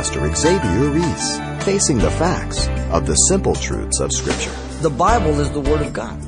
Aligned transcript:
Pastor 0.00 0.34
Xavier 0.34 0.88
Reese, 0.88 1.38
facing 1.62 1.98
the 1.98 2.10
facts 2.12 2.68
of 2.90 3.06
the 3.06 3.14
simple 3.28 3.54
truths 3.54 4.00
of 4.00 4.10
Scripture. 4.10 4.50
The 4.80 4.88
Bible 4.88 5.38
is 5.40 5.50
the 5.50 5.60
Word 5.60 5.82
of 5.82 5.92
God. 5.92 6.18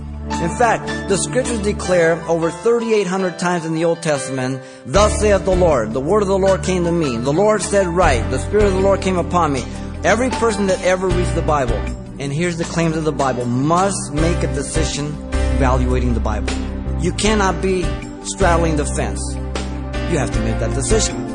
In 0.42 0.54
fact, 0.58 1.08
the 1.08 1.16
scriptures 1.16 1.58
declare 1.60 2.22
over 2.28 2.50
3,800 2.50 3.38
times 3.38 3.64
in 3.64 3.72
the 3.72 3.86
Old 3.86 4.02
Testament, 4.02 4.60
Thus 4.84 5.18
saith 5.18 5.46
the 5.46 5.56
Lord, 5.56 5.94
the 5.94 6.02
word 6.02 6.20
of 6.20 6.28
the 6.28 6.38
Lord 6.38 6.62
came 6.62 6.84
to 6.84 6.92
me. 6.92 7.16
The 7.16 7.32
Lord 7.32 7.62
said 7.62 7.86
right, 7.86 8.20
the 8.30 8.40
Spirit 8.40 8.66
of 8.66 8.74
the 8.74 8.80
Lord 8.80 9.00
came 9.00 9.16
upon 9.16 9.54
me. 9.54 9.64
Every 10.04 10.28
person 10.28 10.66
that 10.66 10.82
ever 10.82 11.08
reads 11.08 11.34
the 11.34 11.40
Bible 11.40 11.80
and 12.18 12.30
hears 12.30 12.58
the 12.58 12.64
claims 12.64 12.98
of 12.98 13.04
the 13.04 13.12
Bible 13.12 13.46
must 13.46 14.12
make 14.12 14.42
a 14.42 14.52
decision 14.54 15.06
evaluating 15.56 16.12
the 16.12 16.20
Bible. 16.20 16.52
You 17.00 17.14
cannot 17.14 17.62
be 17.62 17.84
straddling 18.24 18.76
the 18.76 18.84
fence. 18.84 19.22
You 20.12 20.18
have 20.18 20.30
to 20.30 20.40
make 20.40 20.58
that 20.58 20.74
decision. 20.74 21.31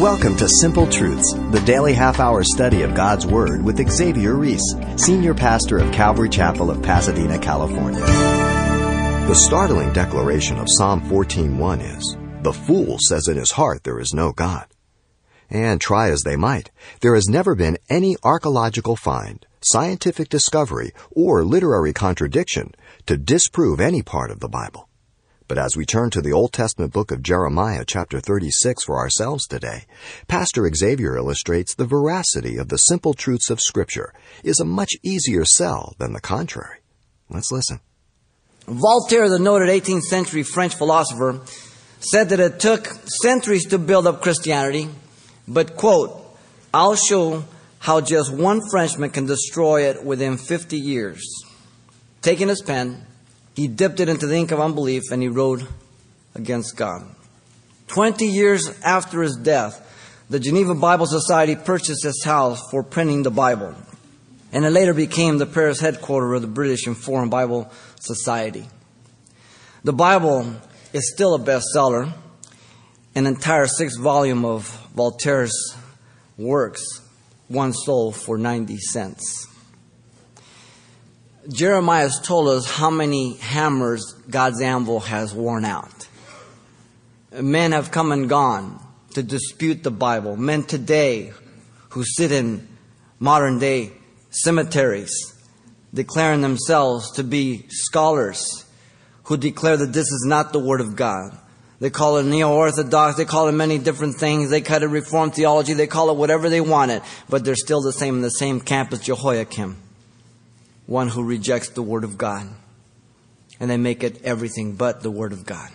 Welcome 0.00 0.34
to 0.38 0.48
Simple 0.48 0.86
Truths, 0.86 1.34
the 1.50 1.62
daily 1.66 1.92
half 1.92 2.20
hour 2.20 2.42
study 2.42 2.80
of 2.80 2.94
God's 2.94 3.26
Word 3.26 3.62
with 3.62 3.86
Xavier 3.86 4.34
Reese, 4.34 4.74
Senior 4.96 5.34
Pastor 5.34 5.76
of 5.76 5.92
Calvary 5.92 6.30
Chapel 6.30 6.70
of 6.70 6.80
Pasadena, 6.82 7.38
California. 7.38 8.00
The 8.00 9.34
startling 9.34 9.92
declaration 9.92 10.56
of 10.56 10.68
Psalm 10.70 11.02
14:1 11.02 11.82
is, 11.82 12.16
"The 12.42 12.54
fool 12.54 12.96
says 13.10 13.28
in 13.28 13.36
his 13.36 13.50
heart 13.50 13.84
there 13.84 14.00
is 14.00 14.14
no 14.14 14.32
God." 14.32 14.68
And 15.50 15.82
try 15.82 16.08
as 16.08 16.22
they 16.22 16.34
might, 16.34 16.70
there 17.02 17.14
has 17.14 17.28
never 17.28 17.54
been 17.54 17.76
any 17.90 18.16
archaeological 18.22 18.96
find, 18.96 19.44
scientific 19.60 20.30
discovery, 20.30 20.92
or 21.10 21.44
literary 21.44 21.92
contradiction 21.92 22.72
to 23.04 23.18
disprove 23.18 23.80
any 23.80 24.00
part 24.00 24.30
of 24.30 24.40
the 24.40 24.48
Bible. 24.48 24.88
But 25.50 25.58
as 25.58 25.76
we 25.76 25.84
turn 25.84 26.10
to 26.10 26.22
the 26.22 26.32
Old 26.32 26.52
Testament 26.52 26.92
book 26.92 27.10
of 27.10 27.24
Jeremiah, 27.24 27.84
chapter 27.84 28.20
36, 28.20 28.84
for 28.84 28.98
ourselves 28.98 29.48
today, 29.48 29.84
Pastor 30.28 30.72
Xavier 30.72 31.16
illustrates 31.16 31.74
the 31.74 31.86
veracity 31.86 32.56
of 32.56 32.68
the 32.68 32.76
simple 32.76 33.14
truths 33.14 33.50
of 33.50 33.60
Scripture 33.60 34.14
is 34.44 34.60
a 34.60 34.64
much 34.64 34.92
easier 35.02 35.44
sell 35.44 35.96
than 35.98 36.12
the 36.12 36.20
contrary. 36.20 36.78
Let's 37.28 37.50
listen. 37.50 37.80
Voltaire, 38.68 39.28
the 39.28 39.40
noted 39.40 39.70
18th 39.70 40.02
century 40.02 40.44
French 40.44 40.76
philosopher, 40.76 41.40
said 41.98 42.28
that 42.28 42.38
it 42.38 42.60
took 42.60 42.86
centuries 43.20 43.66
to 43.70 43.78
build 43.78 44.06
up 44.06 44.22
Christianity, 44.22 44.88
but, 45.48 45.74
quote, 45.74 46.12
I'll 46.72 46.94
show 46.94 47.42
how 47.80 48.00
just 48.00 48.32
one 48.32 48.60
Frenchman 48.70 49.10
can 49.10 49.26
destroy 49.26 49.88
it 49.88 50.04
within 50.04 50.38
50 50.38 50.78
years. 50.78 51.28
Taking 52.22 52.46
his 52.46 52.62
pen, 52.62 53.04
he 53.54 53.68
dipped 53.68 54.00
it 54.00 54.08
into 54.08 54.26
the 54.26 54.36
ink 54.36 54.50
of 54.50 54.60
unbelief 54.60 55.04
and 55.10 55.22
he 55.22 55.28
wrote 55.28 55.62
against 56.34 56.76
God. 56.76 57.06
Twenty 57.86 58.26
years 58.26 58.70
after 58.82 59.22
his 59.22 59.36
death, 59.36 59.86
the 60.30 60.38
Geneva 60.38 60.74
Bible 60.76 61.06
Society 61.06 61.56
purchased 61.56 62.04
his 62.04 62.22
house 62.24 62.62
for 62.70 62.84
printing 62.84 63.24
the 63.24 63.32
Bible. 63.32 63.74
And 64.52 64.64
it 64.64 64.70
later 64.70 64.94
became 64.94 65.38
the 65.38 65.46
Paris 65.46 65.80
headquarters 65.80 66.36
of 66.36 66.42
the 66.42 66.48
British 66.48 66.86
and 66.86 66.96
Foreign 66.96 67.30
Bible 67.30 67.70
Society. 68.00 68.68
The 69.82 69.92
Bible 69.92 70.54
is 70.92 71.12
still 71.12 71.34
a 71.34 71.38
bestseller. 71.38 72.12
An 73.14 73.26
entire 73.26 73.66
six 73.66 73.96
volume 73.96 74.44
of 74.44 74.68
Voltaire's 74.94 75.76
works, 76.38 77.00
one 77.48 77.72
sold 77.72 78.14
for 78.14 78.38
90 78.38 78.78
cents. 78.78 79.48
Jeremiah 81.52 82.02
has 82.02 82.20
told 82.20 82.48
us 82.48 82.70
how 82.70 82.90
many 82.90 83.34
hammers 83.34 84.14
God's 84.30 84.60
anvil 84.60 85.00
has 85.00 85.34
worn 85.34 85.64
out. 85.64 86.06
Men 87.32 87.72
have 87.72 87.90
come 87.90 88.12
and 88.12 88.28
gone 88.28 88.80
to 89.14 89.22
dispute 89.22 89.82
the 89.82 89.90
Bible. 89.90 90.36
Men 90.36 90.62
today 90.62 91.32
who 91.90 92.04
sit 92.04 92.30
in 92.30 92.68
modern 93.18 93.58
day 93.58 93.90
cemeteries 94.30 95.10
declaring 95.92 96.40
themselves 96.40 97.10
to 97.12 97.24
be 97.24 97.66
scholars 97.68 98.64
who 99.24 99.36
declare 99.36 99.76
that 99.76 99.92
this 99.92 100.06
is 100.06 100.24
not 100.26 100.52
the 100.52 100.60
Word 100.60 100.80
of 100.80 100.94
God. 100.94 101.36
They 101.80 101.90
call 101.90 102.18
it 102.18 102.26
neo 102.26 102.52
orthodox, 102.52 103.16
they 103.16 103.24
call 103.24 103.48
it 103.48 103.52
many 103.52 103.78
different 103.78 104.16
things, 104.16 104.50
they 104.50 104.60
call 104.60 104.82
it 104.82 104.86
reformed 104.86 105.34
theology, 105.34 105.72
they 105.72 105.86
call 105.88 106.10
it 106.10 106.16
whatever 106.16 106.48
they 106.48 106.60
want 106.60 106.92
it, 106.92 107.02
but 107.28 107.44
they're 107.44 107.56
still 107.56 107.80
the 107.80 107.92
same 107.92 108.16
in 108.16 108.22
the 108.22 108.30
same 108.30 108.60
camp 108.60 108.92
as 108.92 109.00
Jehoiakim 109.00 109.76
one 110.90 111.06
who 111.06 111.22
rejects 111.22 111.68
the 111.68 111.82
Word 111.82 112.02
of 112.02 112.18
God. 112.18 112.48
And 113.60 113.70
they 113.70 113.76
make 113.76 114.02
it 114.02 114.22
everything 114.24 114.74
but 114.74 115.02
the 115.02 115.10
Word 115.10 115.32
of 115.32 115.46
God. 115.46 115.70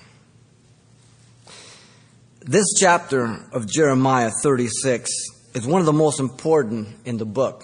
This 2.42 2.66
chapter 2.78 3.24
of 3.54 3.66
Jeremiah 3.66 4.30
36 4.44 5.10
is 5.54 5.66
one 5.66 5.80
of 5.80 5.86
the 5.86 5.94
most 5.94 6.20
important 6.20 6.90
in 7.06 7.18
the 7.18 7.26
book 7.26 7.64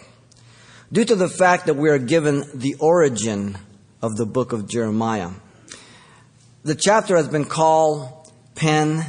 due 0.94 1.04
to 1.04 1.16
the 1.16 1.28
fact 1.28 1.66
that 1.66 1.76
we 1.76 1.90
are 1.90 1.98
given 1.98 2.46
the 2.56 2.76
origin 2.80 3.58
of 4.02 4.16
the 4.16 4.26
book 4.26 4.54
of 4.54 4.70
Jeremiah. 4.70 5.32
The 6.64 6.76
chapter 6.76 7.18
has 7.18 7.28
been 7.28 7.46
called 7.46 8.32
Pen 8.56 9.06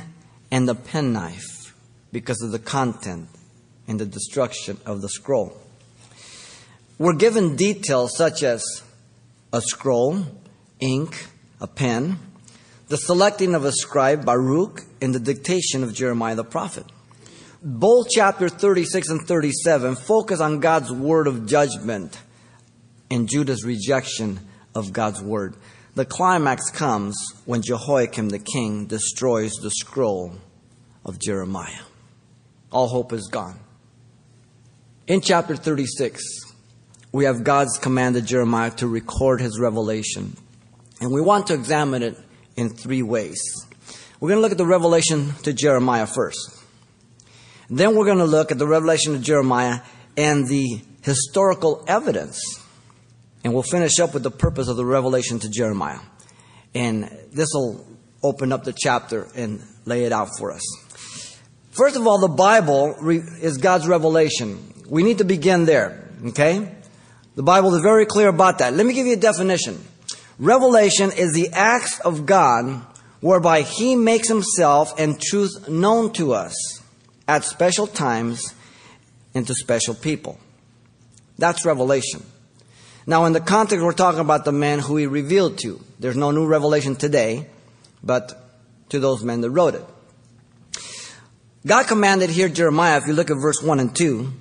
and 0.50 0.68
the 0.68 0.74
Penknife 0.74 1.76
because 2.10 2.42
of 2.42 2.50
the 2.50 2.58
content 2.58 3.28
and 3.86 4.00
the 4.00 4.06
destruction 4.06 4.78
of 4.84 5.00
the 5.00 5.08
scroll. 5.08 5.56
We're 7.02 7.14
given 7.14 7.56
details 7.56 8.16
such 8.16 8.44
as 8.44 8.62
a 9.52 9.60
scroll, 9.60 10.24
ink, 10.78 11.26
a 11.60 11.66
pen, 11.66 12.16
the 12.86 12.96
selecting 12.96 13.56
of 13.56 13.64
a 13.64 13.72
scribe, 13.72 14.24
Baruch, 14.24 14.84
and 15.00 15.12
the 15.12 15.18
dictation 15.18 15.82
of 15.82 15.94
Jeremiah 15.94 16.36
the 16.36 16.44
prophet. 16.44 16.86
Both 17.60 18.06
chapter 18.08 18.48
36 18.48 19.08
and 19.08 19.26
37 19.26 19.96
focus 19.96 20.38
on 20.38 20.60
God's 20.60 20.92
word 20.92 21.26
of 21.26 21.44
judgment 21.44 22.20
and 23.10 23.28
Judah's 23.28 23.64
rejection 23.64 24.38
of 24.72 24.92
God's 24.92 25.20
word. 25.20 25.56
The 25.96 26.04
climax 26.04 26.70
comes 26.70 27.16
when 27.46 27.62
Jehoiakim 27.62 28.28
the 28.28 28.38
king 28.38 28.86
destroys 28.86 29.54
the 29.54 29.72
scroll 29.72 30.34
of 31.04 31.18
Jeremiah. 31.18 31.82
All 32.70 32.86
hope 32.86 33.12
is 33.12 33.26
gone. 33.26 33.58
In 35.08 35.20
chapter 35.20 35.56
36, 35.56 36.51
we 37.12 37.26
have 37.26 37.44
God's 37.44 37.78
command 37.78 38.14
to 38.14 38.22
Jeremiah 38.22 38.70
to 38.72 38.88
record 38.88 39.40
his 39.40 39.60
revelation. 39.60 40.34
And 41.00 41.12
we 41.12 41.20
want 41.20 41.48
to 41.48 41.54
examine 41.54 42.02
it 42.02 42.18
in 42.56 42.70
three 42.70 43.02
ways. 43.02 43.38
We're 44.18 44.30
going 44.30 44.38
to 44.38 44.42
look 44.42 44.52
at 44.52 44.58
the 44.58 44.66
revelation 44.66 45.32
to 45.42 45.52
Jeremiah 45.52 46.06
first. 46.06 46.58
Then 47.68 47.96
we're 47.96 48.06
going 48.06 48.18
to 48.18 48.24
look 48.24 48.50
at 48.50 48.58
the 48.58 48.66
revelation 48.66 49.12
to 49.14 49.18
Jeremiah 49.18 49.80
and 50.16 50.46
the 50.46 50.80
historical 51.02 51.84
evidence. 51.86 52.40
And 53.44 53.52
we'll 53.52 53.62
finish 53.62 53.98
up 53.98 54.14
with 54.14 54.22
the 54.22 54.30
purpose 54.30 54.68
of 54.68 54.76
the 54.76 54.84
revelation 54.84 55.38
to 55.40 55.50
Jeremiah. 55.50 55.98
And 56.74 57.04
this 57.32 57.48
will 57.52 57.86
open 58.22 58.52
up 58.52 58.64
the 58.64 58.72
chapter 58.72 59.28
and 59.34 59.62
lay 59.84 60.04
it 60.04 60.12
out 60.12 60.28
for 60.38 60.52
us. 60.52 60.62
First 61.72 61.96
of 61.96 62.06
all, 62.06 62.18
the 62.18 62.28
Bible 62.28 62.96
is 63.08 63.58
God's 63.58 63.88
revelation. 63.88 64.72
We 64.88 65.02
need 65.02 65.18
to 65.18 65.24
begin 65.24 65.64
there, 65.64 66.08
okay? 66.26 66.70
The 67.34 67.42
Bible 67.42 67.74
is 67.74 67.82
very 67.82 68.04
clear 68.04 68.28
about 68.28 68.58
that. 68.58 68.74
Let 68.74 68.84
me 68.84 68.92
give 68.92 69.06
you 69.06 69.14
a 69.14 69.16
definition. 69.16 69.82
Revelation 70.38 71.12
is 71.12 71.32
the 71.32 71.48
acts 71.52 71.98
of 72.00 72.26
God 72.26 72.82
whereby 73.20 73.62
He 73.62 73.96
makes 73.96 74.28
Himself 74.28 74.98
and 74.98 75.20
truth 75.20 75.68
known 75.68 76.12
to 76.14 76.34
us 76.34 76.82
at 77.26 77.44
special 77.44 77.86
times 77.86 78.54
and 79.34 79.46
to 79.46 79.54
special 79.54 79.94
people. 79.94 80.38
That's 81.38 81.64
revelation. 81.64 82.22
Now, 83.06 83.24
in 83.24 83.32
the 83.32 83.40
context, 83.40 83.84
we're 83.84 83.92
talking 83.92 84.20
about 84.20 84.44
the 84.44 84.52
men 84.52 84.78
who 84.78 84.96
He 84.96 85.06
revealed 85.06 85.58
to. 85.58 85.82
There's 85.98 86.16
no 86.16 86.30
new 86.32 86.46
revelation 86.46 86.96
today, 86.96 87.46
but 88.02 88.38
to 88.90 89.00
those 89.00 89.24
men 89.24 89.40
that 89.40 89.50
wrote 89.50 89.74
it. 89.74 89.84
God 91.64 91.86
commanded 91.86 92.28
here 92.28 92.48
Jeremiah, 92.48 92.98
if 92.98 93.06
you 93.06 93.14
look 93.14 93.30
at 93.30 93.38
verse 93.38 93.62
1 93.62 93.80
and 93.80 93.94
2, 93.94 94.32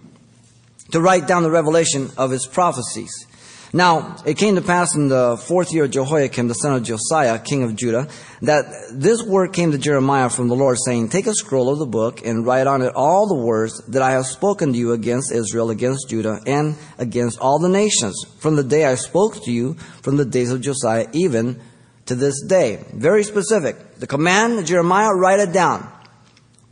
to 0.91 1.01
write 1.01 1.27
down 1.27 1.43
the 1.43 1.51
revelation 1.51 2.09
of 2.17 2.31
his 2.31 2.45
prophecies. 2.45 3.27
Now, 3.73 4.17
it 4.25 4.37
came 4.37 4.55
to 4.55 4.61
pass 4.61 4.95
in 4.95 5.07
the 5.07 5.37
fourth 5.37 5.71
year 5.71 5.85
of 5.85 5.91
Jehoiakim, 5.91 6.49
the 6.49 6.53
son 6.55 6.75
of 6.75 6.83
Josiah, 6.83 7.39
king 7.39 7.63
of 7.63 7.73
Judah, 7.77 8.09
that 8.41 8.65
this 8.91 9.23
word 9.23 9.53
came 9.53 9.71
to 9.71 9.77
Jeremiah 9.77 10.29
from 10.29 10.49
the 10.49 10.57
Lord, 10.57 10.77
saying, 10.85 11.07
Take 11.07 11.25
a 11.25 11.33
scroll 11.33 11.69
of 11.69 11.79
the 11.79 11.85
book 11.85 12.25
and 12.25 12.45
write 12.45 12.67
on 12.67 12.81
it 12.81 12.91
all 12.95 13.27
the 13.27 13.41
words 13.41 13.81
that 13.87 14.01
I 14.01 14.11
have 14.11 14.25
spoken 14.25 14.73
to 14.73 14.77
you 14.77 14.91
against 14.91 15.31
Israel, 15.31 15.69
against 15.69 16.09
Judah, 16.09 16.41
and 16.45 16.75
against 16.97 17.39
all 17.39 17.59
the 17.59 17.69
nations, 17.69 18.25
from 18.39 18.57
the 18.57 18.63
day 18.63 18.85
I 18.85 18.95
spoke 18.95 19.41
to 19.45 19.51
you, 19.51 19.75
from 20.01 20.17
the 20.17 20.25
days 20.25 20.51
of 20.51 20.59
Josiah, 20.59 21.07
even 21.13 21.61
to 22.07 22.15
this 22.15 22.43
day. 22.45 22.83
Very 22.93 23.23
specific. 23.23 23.95
The 23.95 24.07
command, 24.07 24.65
Jeremiah, 24.67 25.13
write 25.13 25.39
it 25.39 25.53
down. 25.53 25.89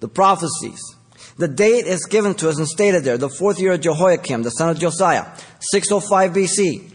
The 0.02 0.10
prophecies. 0.10 0.82
The 1.40 1.48
date 1.48 1.86
is 1.86 2.06
given 2.06 2.36
to 2.36 2.50
us 2.50 2.58
and 2.58 2.68
stated 2.68 3.06
there, 3.06 3.18
the 3.18 3.30
fourth 3.30 3.62
year 3.62 3.72
of 3.72 3.80
Jehoiakim, 3.80 4.44
the 4.44 4.50
son 4.50 4.72
of 4.72 4.78
Josiah, 4.78 5.26
605 5.62 6.34
BC. 6.34 6.92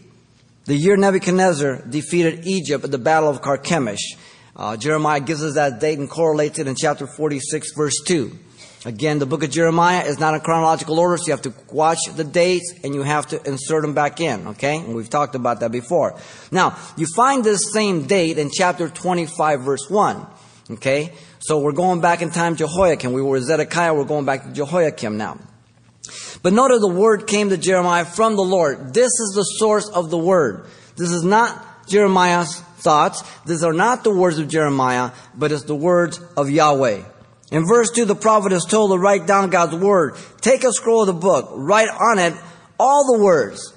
The 0.65 0.75
year 0.75 0.95
Nebuchadnezzar 0.95 1.81
defeated 1.89 2.45
Egypt 2.45 2.83
at 2.83 2.91
the 2.91 2.99
Battle 2.99 3.27
of 3.27 3.41
Carchemish. 3.41 4.15
Uh, 4.55 4.77
Jeremiah 4.77 5.19
gives 5.19 5.43
us 5.43 5.55
that 5.55 5.79
date 5.79 5.97
and 5.97 6.07
correlates 6.07 6.59
it 6.59 6.67
in 6.67 6.75
chapter 6.75 7.07
46, 7.07 7.73
verse 7.75 7.95
2. 8.05 8.37
Again, 8.85 9.17
the 9.17 9.25
book 9.25 9.41
of 9.41 9.49
Jeremiah 9.49 10.03
is 10.03 10.19
not 10.19 10.35
in 10.35 10.41
chronological 10.41 10.99
order, 10.99 11.17
so 11.17 11.25
you 11.25 11.31
have 11.31 11.41
to 11.41 11.53
watch 11.71 11.97
the 12.15 12.23
dates 12.23 12.71
and 12.83 12.93
you 12.93 13.01
have 13.01 13.25
to 13.29 13.43
insert 13.49 13.81
them 13.81 13.95
back 13.95 14.21
in, 14.21 14.49
okay? 14.49 14.77
And 14.77 14.95
we've 14.95 15.09
talked 15.09 15.33
about 15.33 15.61
that 15.61 15.71
before. 15.71 16.19
Now, 16.51 16.77
you 16.97 17.07
find 17.07 17.43
this 17.43 17.73
same 17.73 18.05
date 18.05 18.37
in 18.37 18.51
chapter 18.51 18.89
25, 18.89 19.61
verse 19.61 19.89
1, 19.89 20.27
okay? 20.73 21.13
So 21.45 21.59
we're 21.59 21.73
going 21.73 22.01
back 22.01 22.23
in 22.23 22.31
time 22.31 22.55
Jehoiakim. 22.55 23.13
We 23.13 23.21
were 23.21 23.39
Zedekiah, 23.39 23.93
we're 23.93 24.05
going 24.05 24.25
back 24.25 24.45
to 24.45 24.51
Jehoiakim 24.51 25.15
now. 25.15 25.37
But 26.41 26.53
notice 26.53 26.79
the 26.79 26.87
word 26.87 27.27
came 27.27 27.49
to 27.49 27.57
Jeremiah 27.57 28.03
from 28.03 28.35
the 28.35 28.41
Lord. 28.41 28.95
This 28.95 29.11
is 29.19 29.33
the 29.35 29.43
source 29.43 29.87
of 29.87 30.09
the 30.09 30.17
word. 30.17 30.65
This 30.97 31.11
is 31.11 31.23
not 31.23 31.87
Jeremiah's 31.87 32.59
thoughts. 32.77 33.23
These 33.45 33.63
are 33.63 33.73
not 33.73 34.03
the 34.03 34.09
words 34.09 34.39
of 34.39 34.47
Jeremiah, 34.47 35.11
but 35.35 35.51
it's 35.51 35.65
the 35.65 35.75
words 35.75 36.19
of 36.35 36.49
Yahweh. 36.49 37.03
In 37.51 37.67
verse 37.67 37.91
2, 37.91 38.05
the 38.05 38.15
prophet 38.15 38.51
is 38.51 38.65
told 38.65 38.89
to 38.89 38.97
write 38.97 39.27
down 39.27 39.51
God's 39.51 39.75
word. 39.75 40.15
Take 40.41 40.63
a 40.63 40.73
scroll 40.73 41.01
of 41.01 41.07
the 41.07 41.13
book, 41.13 41.51
write 41.53 41.89
on 41.89 42.17
it 42.17 42.33
all 42.79 43.15
the 43.15 43.23
words. 43.23 43.71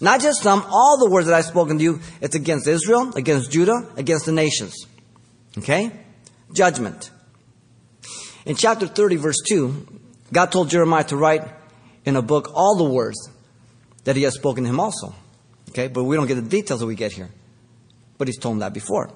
Not 0.00 0.20
just 0.20 0.42
some, 0.42 0.64
all 0.68 0.98
the 0.98 1.08
words 1.08 1.28
that 1.28 1.34
I've 1.36 1.44
spoken 1.44 1.78
to 1.78 1.84
you. 1.84 2.00
It's 2.20 2.34
against 2.34 2.66
Israel, 2.66 3.12
against 3.14 3.52
Judah, 3.52 3.88
against 3.96 4.26
the 4.26 4.32
nations. 4.32 4.74
Okay? 5.56 5.92
Judgment. 6.54 7.10
In 8.46 8.54
chapter 8.54 8.86
30, 8.86 9.16
verse 9.16 9.40
2, 9.46 9.86
God 10.32 10.52
told 10.52 10.70
Jeremiah 10.70 11.04
to 11.04 11.16
write 11.16 11.42
in 12.04 12.16
a 12.16 12.22
book 12.22 12.52
all 12.54 12.76
the 12.76 12.84
words 12.84 13.28
that 14.04 14.16
he 14.16 14.22
has 14.22 14.34
spoken 14.34 14.64
to 14.64 14.70
him 14.70 14.78
also. 14.78 15.14
Okay? 15.70 15.88
But 15.88 16.04
we 16.04 16.16
don't 16.16 16.28
get 16.28 16.36
the 16.36 16.42
details 16.42 16.80
that 16.80 16.86
we 16.86 16.94
get 16.94 17.12
here. 17.12 17.30
But 18.18 18.28
he's 18.28 18.38
told 18.38 18.54
him 18.54 18.58
that 18.60 18.72
before. 18.72 19.10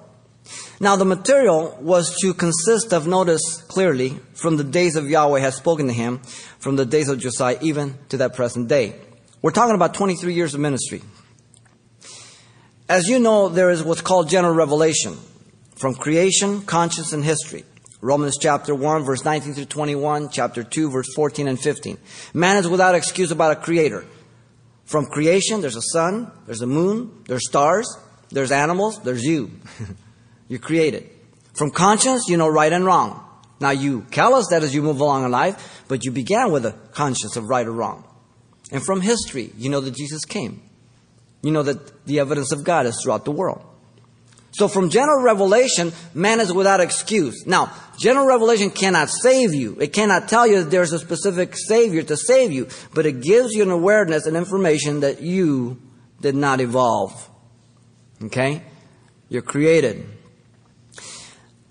Now, 0.81 0.95
the 0.95 1.05
material 1.05 1.77
was 1.79 2.15
to 2.21 2.33
consist 2.33 2.93
of, 2.93 3.07
notice 3.07 3.61
clearly, 3.67 4.19
from 4.33 4.57
the 4.57 4.63
days 4.63 4.95
of 4.95 5.09
Yahweh 5.09 5.39
has 5.39 5.55
spoken 5.55 5.87
to 5.87 5.93
him, 5.93 6.19
from 6.59 6.75
the 6.75 6.85
days 6.85 7.07
of 7.07 7.19
Josiah, 7.19 7.57
even 7.61 7.97
to 8.09 8.17
that 8.17 8.35
present 8.35 8.67
day. 8.67 8.95
We're 9.41 9.51
talking 9.51 9.75
about 9.75 9.93
23 9.93 10.33
years 10.33 10.53
of 10.53 10.59
ministry. 10.59 11.01
As 12.89 13.07
you 13.07 13.19
know, 13.19 13.47
there 13.47 13.69
is 13.69 13.83
what's 13.83 14.01
called 14.01 14.27
general 14.27 14.53
revelation 14.53 15.17
from 15.79 15.95
creation, 15.95 16.61
conscience, 16.61 17.13
and 17.13 17.23
history. 17.23 17.63
Romans 18.01 18.37
chapter 18.37 18.75
1, 18.75 19.03
verse 19.03 19.23
19 19.23 19.53
through 19.53 19.65
21, 19.65 20.29
chapter 20.29 20.63
2, 20.63 20.89
verse 20.89 21.07
14 21.15 21.47
and 21.47 21.59
15. 21.59 21.97
Man 22.33 22.57
is 22.57 22.67
without 22.67 22.95
excuse 22.95 23.31
about 23.31 23.53
a 23.53 23.55
creator. 23.55 24.05
From 24.85 25.05
creation, 25.05 25.61
there's 25.61 25.75
a 25.75 25.81
sun, 25.81 26.31
there's 26.45 26.61
a 26.61 26.67
moon, 26.67 27.23
there's 27.27 27.47
stars, 27.47 27.97
there's 28.29 28.51
animals, 28.51 28.99
there's 29.03 29.23
you. 29.23 29.51
You're 30.47 30.59
created. 30.59 31.09
From 31.53 31.71
conscience, 31.71 32.27
you 32.27 32.37
know 32.37 32.47
right 32.47 32.71
and 32.71 32.85
wrong. 32.85 33.25
Now 33.61 33.71
you 33.71 34.01
callous 34.11 34.47
that 34.49 34.63
as 34.63 34.73
you 34.73 34.81
move 34.81 34.99
along 34.99 35.25
in 35.25 35.31
life, 35.31 35.83
but 35.87 36.05
you 36.05 36.11
began 36.11 36.51
with 36.51 36.65
a 36.65 36.71
conscience 36.91 37.35
of 37.35 37.49
right 37.49 37.67
or 37.67 37.71
wrong. 37.71 38.03
And 38.71 38.83
from 38.85 39.01
history, 39.01 39.51
you 39.57 39.69
know 39.69 39.81
that 39.81 39.95
Jesus 39.95 40.25
came. 40.25 40.61
You 41.41 41.51
know 41.51 41.63
that 41.63 42.05
the 42.05 42.19
evidence 42.19 42.51
of 42.51 42.63
God 42.63 42.85
is 42.85 42.99
throughout 43.01 43.25
the 43.25 43.31
world. 43.31 43.68
So 44.51 44.67
from 44.67 44.89
general 44.89 45.21
revelation, 45.21 45.91
man 46.13 46.39
is 46.39 46.51
without 46.51 46.79
excuse. 46.79 47.45
Now, 47.45 47.71
general 47.97 48.25
revelation 48.25 48.71
cannot 48.71 49.09
save 49.09 49.53
you. 49.53 49.77
It 49.79 49.93
cannot 49.93 50.27
tell 50.27 50.47
you 50.47 50.63
that 50.63 50.71
there's 50.71 50.93
a 50.93 50.99
specific 50.99 51.55
savior 51.55 52.01
to 52.03 52.17
save 52.17 52.51
you, 52.51 52.67
but 52.93 53.05
it 53.05 53.21
gives 53.21 53.53
you 53.53 53.63
an 53.63 53.71
awareness 53.71 54.25
and 54.25 54.35
information 54.35 55.01
that 55.01 55.21
you 55.21 55.79
did 56.19 56.35
not 56.35 56.61
evolve. 56.61 57.29
Okay? 58.23 58.63
You're 59.29 59.43
created. 59.43 60.05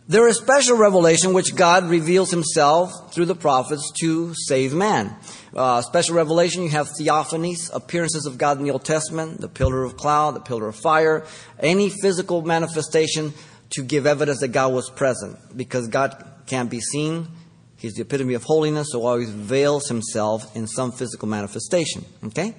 There 0.08 0.26
is 0.26 0.38
special 0.38 0.78
revelation 0.78 1.34
which 1.34 1.54
God 1.54 1.84
reveals 1.84 2.30
himself 2.30 3.12
through 3.12 3.26
the 3.26 3.34
prophets 3.34 3.92
to 4.00 4.32
save 4.34 4.72
man. 4.72 5.14
Uh, 5.54 5.82
special 5.82 6.16
revelation, 6.16 6.62
you 6.62 6.70
have 6.70 6.88
theophanies, 6.88 7.70
appearances 7.74 8.24
of 8.24 8.38
God 8.38 8.56
in 8.56 8.64
the 8.64 8.70
Old 8.70 8.86
Testament, 8.86 9.38
the 9.38 9.50
pillar 9.50 9.84
of 9.84 9.98
cloud, 9.98 10.34
the 10.34 10.40
pillar 10.40 10.66
of 10.66 10.76
fire, 10.76 11.26
any 11.60 11.90
physical 11.90 12.40
manifestation 12.40 13.34
to 13.68 13.82
give 13.82 14.06
evidence 14.06 14.40
that 14.40 14.48
God 14.48 14.72
was 14.72 14.88
present. 14.88 15.36
Because 15.54 15.88
God 15.88 16.24
can't 16.46 16.70
be 16.70 16.80
seen, 16.80 17.28
He's 17.76 17.92
the 17.92 18.00
epitome 18.00 18.32
of 18.32 18.44
holiness, 18.44 18.88
so 18.92 19.04
always 19.04 19.28
veils 19.28 19.88
himself 19.88 20.56
in 20.56 20.66
some 20.66 20.90
physical 20.90 21.28
manifestation. 21.28 22.06
Okay? 22.24 22.54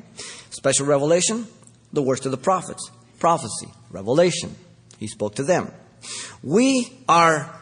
Special 0.52 0.86
revelation, 0.86 1.48
the 1.92 2.04
worst 2.04 2.28
of 2.28 2.32
the 2.32 2.38
prophets. 2.38 2.92
Prophecy, 3.18 3.74
revelation. 3.90 4.56
He 5.00 5.08
spoke 5.08 5.34
to 5.36 5.44
them. 5.44 5.72
We 6.44 6.92
are 7.08 7.56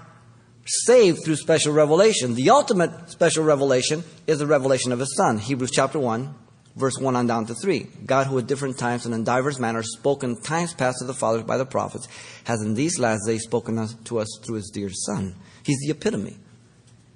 saved 0.65 1.23
through 1.23 1.37
special 1.37 1.73
revelation. 1.73 2.35
The 2.35 2.49
ultimate 2.49 3.09
special 3.09 3.43
revelation 3.43 4.03
is 4.25 4.39
the 4.39 4.47
revelation 4.47 4.91
of 4.91 4.99
His 4.99 5.15
Son. 5.15 5.37
Hebrews 5.37 5.71
chapter 5.71 5.99
1, 5.99 6.33
verse 6.75 6.97
1 6.97 7.15
on 7.15 7.27
down 7.27 7.45
to 7.45 7.55
3. 7.55 7.87
God, 8.05 8.27
who 8.27 8.37
at 8.37 8.47
different 8.47 8.77
times 8.77 9.05
and 9.05 9.15
in 9.15 9.23
divers 9.23 9.59
manners 9.59 9.93
spoken 9.97 10.41
times 10.41 10.73
past 10.73 10.99
to 10.99 11.05
the 11.05 11.13
fathers 11.13 11.43
by 11.43 11.57
the 11.57 11.65
prophets, 11.65 12.07
has 12.43 12.61
in 12.61 12.73
these 12.73 12.99
last 12.99 13.25
days 13.25 13.43
spoken 13.43 13.87
to 14.05 14.19
us 14.19 14.39
through 14.43 14.55
His 14.55 14.71
dear 14.73 14.89
Son. 14.91 15.35
He's 15.63 15.79
the 15.79 15.91
epitome. 15.91 16.37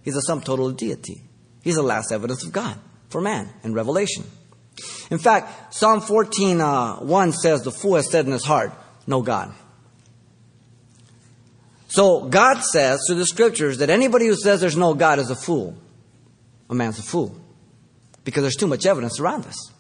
He's 0.03 0.15
the 0.15 0.21
sum 0.21 0.41
total 0.41 0.67
of 0.67 0.77
deity. 0.77 1.21
He's 1.61 1.75
the 1.75 1.83
last 1.83 2.11
evidence 2.11 2.43
of 2.43 2.51
God 2.51 2.77
for 3.09 3.21
man 3.21 3.49
in 3.63 3.73
Revelation. 3.73 4.23
In 5.11 5.19
fact, 5.19 5.75
Psalm 5.75 6.01
14, 6.01 6.61
uh, 6.61 6.95
1 6.97 7.33
says, 7.33 7.61
The 7.61 7.71
fool 7.71 7.95
has 7.95 8.09
said 8.09 8.25
in 8.25 8.31
his 8.31 8.45
heart, 8.45 8.71
No 9.05 9.21
God. 9.21 9.53
So 11.91 12.21
God 12.21 12.61
says 12.61 13.01
through 13.05 13.17
the 13.17 13.25
scriptures 13.25 13.79
that 13.79 13.89
anybody 13.89 14.25
who 14.25 14.35
says 14.35 14.61
there's 14.61 14.77
no 14.77 14.93
God 14.93 15.19
is 15.19 15.29
a 15.29 15.35
fool. 15.35 15.75
A 16.69 16.73
man's 16.73 16.97
a 16.99 17.03
fool. 17.03 17.35
Because 18.23 18.43
there's 18.43 18.55
too 18.55 18.67
much 18.67 18.85
evidence 18.85 19.19
around 19.19 19.45
us. 19.45 19.73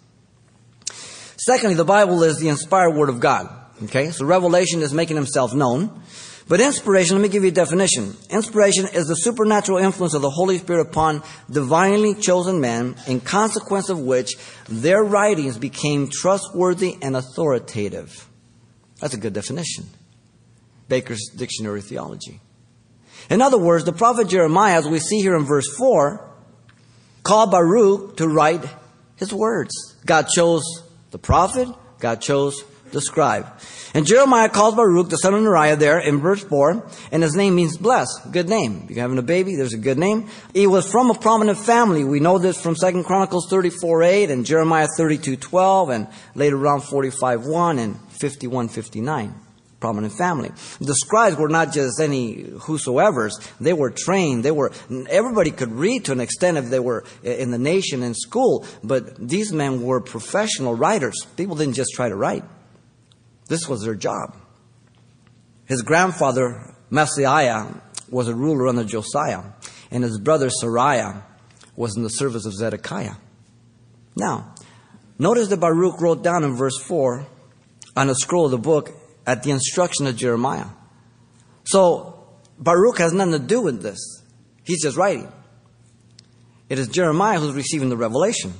Secondly, 1.37 1.75
the 1.75 1.85
Bible 1.85 2.21
is 2.23 2.37
the 2.37 2.49
inspired 2.49 2.95
word 2.95 3.07
of 3.07 3.21
God. 3.21 3.49
Okay, 3.83 4.11
so 4.11 4.25
revelation 4.25 4.81
is 4.81 4.93
making 4.93 5.15
himself 5.15 5.53
known. 5.53 6.03
But 6.49 6.59
inspiration, 6.59 7.15
let 7.15 7.21
me 7.21 7.29
give 7.29 7.43
you 7.43 7.49
a 7.49 7.53
definition. 7.53 8.17
Inspiration 8.29 8.87
is 8.93 9.07
the 9.07 9.15
supernatural 9.15 9.77
influence 9.77 10.13
of 10.13 10.21
the 10.21 10.29
Holy 10.29 10.57
Spirit 10.57 10.87
upon 10.87 11.23
divinely 11.49 12.13
chosen 12.13 12.59
men, 12.59 12.97
in 13.07 13.21
consequence 13.21 13.87
of 13.87 13.99
which 13.99 14.35
their 14.67 15.01
writings 15.01 15.57
became 15.57 16.09
trustworthy 16.11 16.97
and 17.01 17.15
authoritative. 17.15 18.27
That's 18.99 19.13
a 19.13 19.17
good 19.17 19.31
definition. 19.31 19.85
Baker's 20.91 21.29
Dictionary 21.33 21.79
Theology. 21.79 22.41
In 23.29 23.41
other 23.41 23.57
words, 23.57 23.85
the 23.85 23.93
prophet 23.93 24.27
Jeremiah, 24.27 24.77
as 24.77 24.89
we 24.89 24.99
see 24.99 25.21
here 25.21 25.37
in 25.37 25.45
verse 25.45 25.73
4, 25.77 26.29
called 27.23 27.49
Baruch 27.49 28.17
to 28.17 28.27
write 28.27 28.65
his 29.15 29.33
words. 29.33 29.71
God 30.05 30.27
chose 30.27 30.63
the 31.11 31.17
prophet, 31.17 31.69
God 31.99 32.19
chose 32.19 32.61
the 32.91 32.99
scribe. 32.99 33.47
And 33.93 34.05
Jeremiah 34.05 34.49
calls 34.49 34.75
Baruch, 34.75 35.07
the 35.07 35.15
son 35.15 35.33
of 35.33 35.41
Neriah, 35.41 35.79
there 35.79 35.97
in 35.97 36.19
verse 36.19 36.43
4, 36.43 36.85
and 37.13 37.23
his 37.23 37.37
name 37.37 37.55
means 37.55 37.77
blessed. 37.77 38.29
Good 38.29 38.49
name. 38.49 38.81
If 38.83 38.89
you're 38.89 38.99
having 38.99 39.17
a 39.17 39.21
baby, 39.21 39.55
there's 39.55 39.73
a 39.73 39.77
good 39.77 39.97
name. 39.97 40.27
He 40.53 40.67
was 40.67 40.91
from 40.91 41.09
a 41.09 41.13
prominent 41.13 41.57
family. 41.57 42.03
We 42.03 42.19
know 42.19 42.37
this 42.37 42.61
from 42.61 42.75
2 42.75 43.03
Chronicles 43.03 43.47
34 43.49 44.03
8 44.03 44.29
and 44.29 44.45
Jeremiah 44.45 44.89
32 44.97 45.37
12 45.37 45.89
and 45.89 46.07
later 46.35 46.57
around 46.57 46.81
45 46.81 47.45
1 47.45 47.79
and 47.79 47.97
51 48.09 48.67
59 48.67 49.35
prominent 49.81 50.13
family. 50.13 50.51
The 50.79 50.95
scribes 50.95 51.35
were 51.35 51.49
not 51.49 51.73
just 51.73 51.99
any 51.99 52.43
whosoever's. 52.61 53.37
They 53.59 53.73
were 53.73 53.89
trained. 53.89 54.45
They 54.45 54.51
were, 54.51 54.71
everybody 55.09 55.51
could 55.51 55.71
read 55.73 56.05
to 56.05 56.13
an 56.13 56.21
extent 56.21 56.57
if 56.57 56.69
they 56.69 56.79
were 56.79 57.03
in 57.23 57.51
the 57.51 57.57
nation 57.57 58.03
in 58.03 58.13
school, 58.13 58.65
but 58.83 59.17
these 59.17 59.51
men 59.51 59.81
were 59.81 59.99
professional 59.99 60.75
writers. 60.75 61.25
People 61.35 61.55
didn't 61.55 61.73
just 61.73 61.91
try 61.93 62.07
to 62.07 62.15
write. 62.15 62.45
This 63.49 63.67
was 63.67 63.83
their 63.83 63.95
job. 63.95 64.37
His 65.65 65.81
grandfather, 65.81 66.75
Maaseiah, 66.89 67.81
was 68.09 68.27
a 68.27 68.35
ruler 68.35 68.67
under 68.67 68.83
Josiah, 68.83 69.43
and 69.89 70.03
his 70.03 70.19
brother 70.19 70.49
Seraiah 70.49 71.23
was 71.75 71.97
in 71.97 72.03
the 72.03 72.09
service 72.09 72.45
of 72.45 72.53
Zedekiah. 72.53 73.15
Now, 74.15 74.53
notice 75.17 75.47
that 75.47 75.59
Baruch 75.59 75.99
wrote 75.99 76.23
down 76.23 76.43
in 76.43 76.55
verse 76.55 76.77
4 76.77 77.25
on 77.95 78.09
a 78.09 78.15
scroll 78.15 78.45
of 78.45 78.51
the 78.51 78.57
book, 78.57 78.91
at 79.25 79.43
the 79.43 79.51
instruction 79.51 80.07
of 80.07 80.15
Jeremiah. 80.15 80.67
So 81.63 82.27
Baruch 82.57 82.97
has 82.99 83.13
nothing 83.13 83.33
to 83.33 83.39
do 83.39 83.61
with 83.61 83.81
this. 83.81 83.99
He's 84.63 84.81
just 84.81 84.97
writing. 84.97 85.31
It 86.69 86.79
is 86.79 86.87
Jeremiah 86.87 87.39
who's 87.39 87.53
receiving 87.53 87.89
the 87.89 87.97
revelation. 87.97 88.53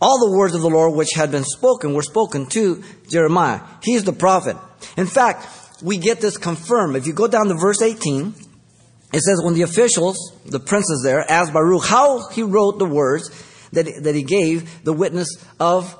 All 0.00 0.18
the 0.18 0.36
words 0.36 0.54
of 0.54 0.62
the 0.62 0.70
Lord 0.70 0.94
which 0.94 1.12
had 1.14 1.30
been 1.30 1.44
spoken 1.44 1.94
were 1.94 2.02
spoken 2.02 2.46
to 2.46 2.82
Jeremiah. 3.08 3.60
He's 3.82 4.04
the 4.04 4.12
prophet. 4.12 4.56
In 4.96 5.06
fact, 5.06 5.46
we 5.82 5.98
get 5.98 6.20
this 6.20 6.36
confirmed. 6.36 6.96
If 6.96 7.06
you 7.06 7.12
go 7.12 7.28
down 7.28 7.48
to 7.48 7.54
verse 7.54 7.82
18, 7.82 8.34
it 9.12 9.20
says, 9.20 9.42
When 9.42 9.54
the 9.54 9.62
officials, 9.62 10.16
the 10.44 10.60
princes 10.60 11.02
there, 11.04 11.24
asked 11.30 11.52
Baruch 11.52 11.84
how 11.84 12.28
he 12.30 12.42
wrote 12.42 12.78
the 12.78 12.86
words 12.86 13.30
that, 13.72 13.86
that 14.02 14.14
he 14.14 14.22
gave 14.22 14.84
the 14.84 14.92
witness 14.92 15.28
of 15.60 15.96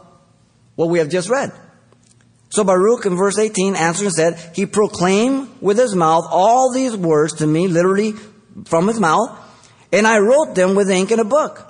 what 0.77 0.89
we 0.89 0.99
have 0.99 1.09
just 1.09 1.29
read. 1.29 1.53
So 2.51 2.63
Baruch 2.63 3.07
in 3.07 3.17
verse 3.17 3.39
18 3.39 3.75
answered 3.75 4.07
and 4.07 4.15
said, 4.15 4.53
He 4.55 4.67
proclaimed 4.67 5.49
with 5.61 5.79
his 5.79 5.95
mouth 5.95 6.27
all 6.31 6.73
these 6.73 6.97
words 6.97 7.35
to 7.35 7.47
me, 7.47 7.69
literally 7.69 8.13
from 8.65 8.87
his 8.87 9.01
mouth, 9.01 9.39
and 9.93 10.07
I 10.07 10.19
wrote 10.19 10.55
them 10.55 10.75
with 10.75 10.91
ink 10.91 11.11
in 11.11 11.21
a 11.21 11.25
book. 11.25 11.69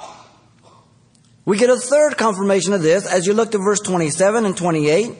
We 1.46 1.58
get 1.58 1.70
a 1.70 1.76
third 1.76 2.16
confirmation 2.16 2.72
of 2.72 2.82
this 2.82 3.06
as 3.06 3.26
you 3.26 3.34
look 3.34 3.50
to 3.52 3.58
verse 3.58 3.80
27 3.80 4.44
and 4.44 4.56
28, 4.56 5.14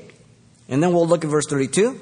and 0.69 0.83
then 0.83 0.93
we'll 0.93 1.07
look 1.07 1.25
at 1.25 1.31
verse 1.31 1.47
32. 1.47 2.01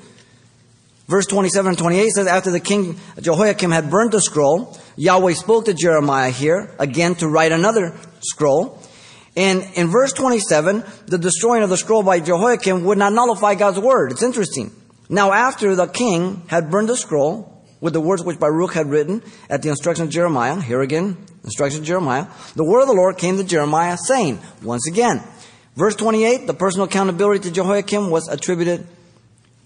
Verse 1.08 1.26
27 1.26 1.70
and 1.70 1.78
28 1.78 2.08
says, 2.10 2.26
After 2.26 2.50
the 2.50 2.60
king 2.60 2.98
Jehoiakim 3.20 3.70
had 3.70 3.90
burned 3.90 4.12
the 4.12 4.20
scroll, 4.20 4.78
Yahweh 4.96 5.34
spoke 5.34 5.64
to 5.66 5.74
Jeremiah 5.74 6.30
here 6.30 6.74
again 6.78 7.14
to 7.16 7.28
write 7.28 7.52
another 7.52 7.96
scroll. 8.20 8.81
And 9.34 9.66
in 9.74 9.88
verse 9.88 10.12
27, 10.12 10.84
the 11.06 11.18
destroying 11.18 11.62
of 11.62 11.70
the 11.70 11.76
scroll 11.76 12.02
by 12.02 12.20
Jehoiakim 12.20 12.84
would 12.84 12.98
not 12.98 13.12
nullify 13.12 13.54
God's 13.54 13.78
word. 13.78 14.12
It's 14.12 14.22
interesting. 14.22 14.70
Now, 15.08 15.32
after 15.32 15.74
the 15.74 15.86
king 15.86 16.42
had 16.48 16.70
burned 16.70 16.88
the 16.88 16.96
scroll 16.96 17.64
with 17.80 17.94
the 17.94 18.00
words 18.00 18.22
which 18.22 18.38
Baruch 18.38 18.74
had 18.74 18.88
written 18.88 19.22
at 19.48 19.62
the 19.62 19.70
instruction 19.70 20.04
of 20.04 20.10
Jeremiah, 20.10 20.60
here 20.60 20.82
again, 20.82 21.16
instruction 21.44 21.80
of 21.80 21.86
Jeremiah, 21.86 22.26
the 22.54 22.64
word 22.64 22.82
of 22.82 22.88
the 22.88 22.94
Lord 22.94 23.16
came 23.18 23.38
to 23.38 23.44
Jeremiah 23.44 23.96
saying, 23.96 24.38
once 24.62 24.86
again, 24.86 25.22
verse 25.76 25.96
28, 25.96 26.46
the 26.46 26.54
personal 26.54 26.86
accountability 26.86 27.40
to 27.48 27.50
Jehoiakim 27.50 28.10
was 28.10 28.28
attributed 28.28 28.86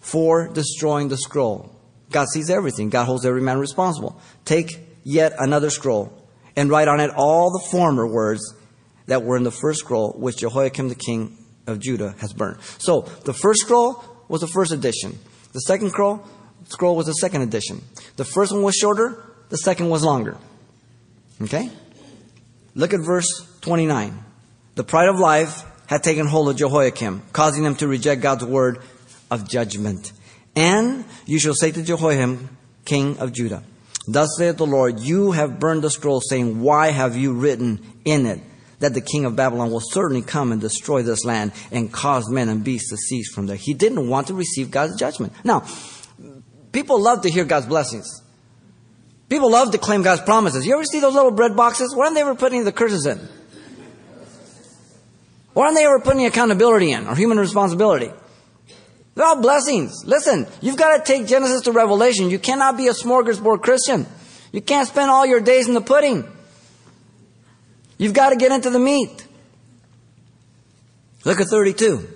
for 0.01 0.49
destroying 0.49 1.09
the 1.09 1.17
scroll. 1.17 1.73
God 2.11 2.29
sees 2.33 2.51
everything. 2.51 2.89
God 2.89 3.05
holds 3.05 3.27
every 3.27 3.43
man 3.43 3.59
responsible. 3.59 4.21
Take 4.45 4.79
yet 5.03 5.35
another 5.39 5.71
scroll 5.71 6.13
and 6.55 6.71
write 6.71 6.89
on 6.89 7.01
it 7.01 7.11
all 7.17 7.51
the 7.51 7.69
former 7.71 8.07
words 8.07 8.55
that 9.07 9.23
were 9.23 9.37
in 9.37 9.45
the 9.45 9.51
first 9.51 9.81
scroll, 9.81 10.13
which 10.13 10.39
Jehoiakim 10.39 10.89
the 10.89 10.95
king 10.95 11.37
of 11.67 11.81
Judah 11.81 12.15
has 12.19 12.33
burned. 12.33 12.61
So 12.79 13.03
the 13.25 13.33
first 13.33 13.61
scroll 13.61 14.03
was 14.29 14.41
the 14.41 14.47
first 14.47 14.73
edition. 14.73 15.19
The 15.53 15.61
second 15.61 15.91
scroll, 15.91 16.25
scroll 16.69 16.97
was 16.97 17.07
the 17.07 17.13
second 17.13 17.43
edition. 17.43 17.83
The 18.17 18.25
first 18.25 18.53
one 18.53 18.63
was 18.63 18.75
shorter. 18.75 19.23
The 19.49 19.59
second 19.59 19.89
was 19.89 20.03
longer. 20.03 20.37
Okay? 21.41 21.71
Look 22.75 22.93
at 22.93 23.01
verse 23.01 23.27
29. 23.63 24.25
The 24.75 24.85
pride 24.85 25.09
of 25.09 25.19
life 25.19 25.65
had 25.87 26.03
taken 26.03 26.27
hold 26.27 26.49
of 26.49 26.57
Jehoiakim, 26.57 27.23
causing 27.33 27.65
him 27.65 27.77
to 27.77 27.89
reject 27.89 28.21
God's 28.21 28.45
word 28.45 28.81
of 29.31 29.49
judgment. 29.49 30.13
And 30.55 31.05
you 31.27 31.39
shall 31.39 31.55
say 31.55 31.71
to 31.71 31.83
Jehoiakim, 31.83 32.49
king 32.85 33.19
of 33.19 33.33
Judah, 33.33 33.63
Thus 34.09 34.37
saith 34.39 34.57
the 34.57 34.67
Lord, 34.67 35.01
you 35.01 35.33
have 35.33 35.59
burned 35.59 35.83
the 35.83 35.91
scroll, 35.91 36.21
saying, 36.21 36.61
Why 36.61 36.91
have 36.91 37.17
you 37.17 37.33
written 37.33 37.81
in 38.05 38.27
it? 38.27 38.41
That 38.79 38.95
the 38.95 39.01
king 39.01 39.25
of 39.25 39.37
Babylon 39.37 39.71
will 39.71 39.81
certainly 39.81 40.23
come 40.23 40.53
and 40.53 40.61
destroy 40.61 41.03
this 41.03 41.25
land 41.25 41.53
and 41.71 41.93
cause 41.93 42.31
men 42.31 42.49
and 42.49 42.63
beasts 42.63 42.91
to 42.91 42.97
cease 42.97 43.33
from 43.33 43.47
there. 43.47 43.57
He 43.57 43.75
didn't 43.75 44.09
want 44.09 44.27
to 44.29 44.35
receive 44.35 44.71
God's 44.71 44.97
judgment. 44.97 45.33
Now, 45.45 45.65
people 46.73 47.01
love 47.01 47.23
to 47.23 47.31
hear 47.31 47.45
God's 47.45 47.67
blessings. 47.67 48.23
People 49.29 49.51
love 49.51 49.73
to 49.73 49.79
claim 49.79 50.03
God's 50.03 50.23
promises. 50.23 50.67
You 50.67 50.75
ever 50.75 50.85
see 50.85 51.01
those 51.01 51.15
little 51.15 51.33
bread 51.33 51.57
boxes? 51.57 51.95
Why 51.95 52.05
aren't 52.05 52.15
they 52.15 52.21
ever 52.21 52.35
putting 52.35 52.65
the 52.65 52.73
curses 52.73 53.07
in? 53.07 53.19
Why 55.53 55.65
aren't 55.65 55.77
they 55.77 55.87
ever 55.87 56.01
putting 56.01 56.27
accountability 56.27 56.93
in 56.93 57.07
or 57.07 57.17
human 57.17 57.39
responsibility? 57.39 58.11
They're 59.15 59.25
all 59.25 59.41
blessings. 59.41 60.05
Listen, 60.05 60.47
you've 60.61 60.77
got 60.77 60.99
to 60.99 61.13
take 61.13 61.27
Genesis 61.27 61.63
to 61.63 61.73
Revelation. 61.73 62.29
You 62.29 62.39
cannot 62.39 62.77
be 62.77 62.89
a 62.89 62.93
smorgasbord 62.93 63.63
Christian. 63.63 64.07
You 64.53 64.61
can't 64.61 64.87
spend 64.87 65.11
all 65.11 65.25
your 65.25 65.41
days 65.41 65.67
in 65.67 65.75
the 65.75 65.81
pudding. 65.81 66.31
You've 67.99 68.13
got 68.13 68.31
to 68.31 68.37
get 68.37 68.53
into 68.53 68.71
the 68.71 68.79
meat. 68.79 69.27
Look 71.25 71.41
at 71.41 71.49
32. 71.49 72.09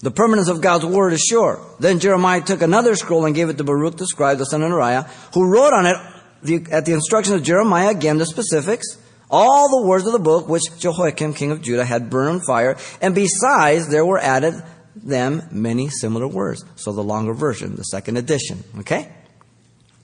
The 0.00 0.10
permanence 0.10 0.48
of 0.48 0.60
God's 0.60 0.86
word 0.86 1.12
is 1.12 1.20
sure. 1.20 1.60
Then 1.78 2.00
Jeremiah 2.00 2.40
took 2.40 2.62
another 2.62 2.96
scroll 2.96 3.26
and 3.26 3.34
gave 3.34 3.50
it 3.50 3.58
to 3.58 3.64
Baruch 3.64 3.96
the 3.96 4.06
scribe, 4.06 4.38
the 4.38 4.44
son 4.44 4.62
of 4.62 4.70
Neriah, 4.70 5.06
who 5.34 5.50
wrote 5.50 5.72
on 5.72 5.86
it, 5.86 5.96
the, 6.42 6.66
at 6.72 6.86
the 6.86 6.92
instruction 6.92 7.34
of 7.34 7.42
Jeremiah, 7.42 7.90
again 7.90 8.16
the 8.16 8.24
specifics, 8.24 8.96
all 9.30 9.68
the 9.68 9.86
words 9.86 10.06
of 10.06 10.12
the 10.12 10.18
book 10.18 10.48
which 10.48 10.62
Jehoiakim, 10.78 11.34
king 11.34 11.50
of 11.50 11.60
Judah, 11.60 11.84
had 11.84 12.08
burned 12.08 12.30
on 12.30 12.40
fire, 12.40 12.76
and 13.02 13.14
besides 13.14 13.88
there 13.88 14.04
were 14.04 14.18
added 14.18 14.54
them 14.96 15.42
many 15.50 15.88
similar 15.88 16.26
words. 16.26 16.64
So 16.76 16.92
the 16.92 17.04
longer 17.04 17.34
version, 17.34 17.76
the 17.76 17.84
second 17.84 18.16
edition. 18.16 18.64
Okay? 18.78 19.12